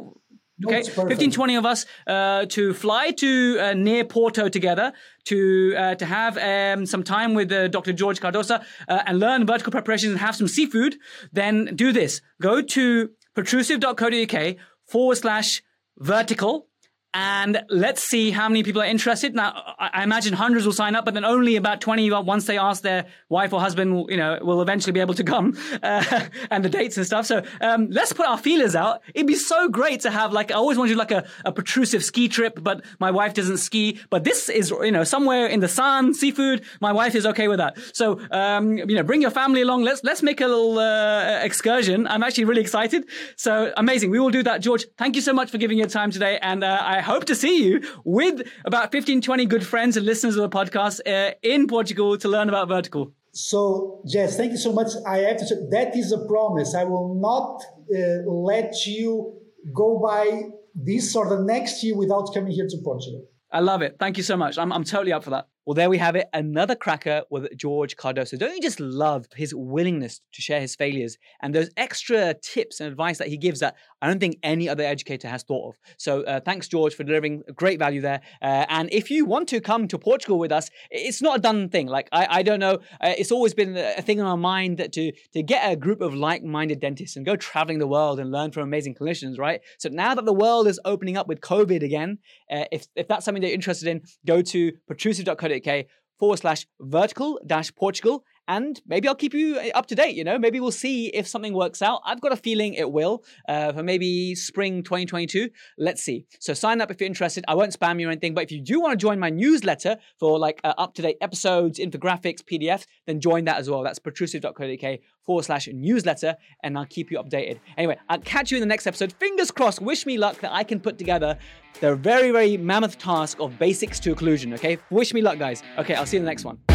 [0.64, 4.94] Okay, 15, 20 of us uh, to fly to uh, near Porto together
[5.26, 7.92] to uh, to have um, some time with uh, Dr.
[7.92, 10.96] George Cardoso uh, and learn vertical preparations and have some seafood,
[11.34, 12.22] then do this.
[12.42, 15.62] Go to protrusive.co.uk forward slash
[15.98, 16.68] vertical
[17.16, 19.34] and let's see how many people are interested.
[19.34, 22.84] Now, I imagine hundreds will sign up, but then only about 20, once they ask
[22.84, 26.70] their wife or husband, you know, will eventually be able to come, uh, and the
[26.70, 27.26] dates and stuff.
[27.26, 29.02] So, um, let's put our feelers out.
[29.14, 32.28] It'd be so great to have, like, I always wanted like a, a protrusive ski
[32.28, 33.98] trip, but my wife doesn't ski.
[34.10, 36.66] But this is, you know, somewhere in the sun, seafood.
[36.82, 37.78] My wife is okay with that.
[37.94, 39.84] So, um, you know, bring your family along.
[39.84, 42.08] Let's, let's make a little, uh, excursion.
[42.08, 43.06] I'm actually really excited.
[43.38, 44.10] So amazing.
[44.10, 44.60] We will do that.
[44.60, 46.40] George, thank you so much for giving your time today.
[46.42, 50.36] And, uh, I hope to see you with about 15, 20 good friends and listeners
[50.36, 53.14] of the podcast uh, in Portugal to learn about vertical.
[53.32, 54.92] So, Jess, thank you so much.
[55.06, 56.74] I have to say that is a promise.
[56.74, 57.62] I will not
[57.94, 59.34] uh, let you
[59.74, 60.44] go by
[60.74, 63.26] this or the next year without coming here to Portugal.
[63.52, 63.98] I love it.
[64.00, 64.58] Thank you so much.
[64.58, 65.48] I'm, I'm totally up for that.
[65.66, 66.28] Well, there we have it.
[66.32, 68.38] Another cracker with George Cardoso.
[68.38, 72.88] Don't you just love his willingness to share his failures and those extra tips and
[72.88, 75.80] advice that he gives that I don't think any other educator has thought of?
[75.98, 78.22] So, uh, thanks, George, for delivering great value there.
[78.44, 81.70] Uh, and if you want to come to Portugal with us, it's not a done
[81.70, 81.88] thing.
[81.88, 84.94] Like, I, I don't know, uh, it's always been a thing in our mind that
[84.94, 88.32] to, to get a group of like minded dentists and go traveling the world and
[88.32, 89.62] learn from amazing clinicians, right?
[89.80, 92.20] So, now that the world is opening up with COVID again,
[92.52, 95.88] uh, if, if that's something that you're interested in, go to protrusive.co.uk 5.k
[96.18, 100.16] forward slash vertical dash Portugal and maybe I'll keep you uh, up to date.
[100.16, 102.02] You know, maybe we'll see if something works out.
[102.06, 105.50] I've got a feeling it will uh, for maybe spring 2022.
[105.78, 106.26] Let's see.
[106.40, 107.44] So sign up if you're interested.
[107.48, 109.98] I won't spam you or anything, but if you do want to join my newsletter
[110.20, 113.84] for like uh, up to date episodes, infographics, PDFs, then join that as well.
[113.84, 117.60] That's protrusive.co.uk forward slash newsletter, and I'll keep you updated.
[117.78, 119.14] Anyway, I'll catch you in the next episode.
[119.14, 119.82] Fingers crossed.
[119.82, 121.38] Wish me luck that I can put together
[121.82, 124.78] the very, very mammoth task of basics to occlusion, okay?
[124.90, 125.64] Wish me luck, guys.
[125.78, 126.75] Okay, I'll see you in the next one.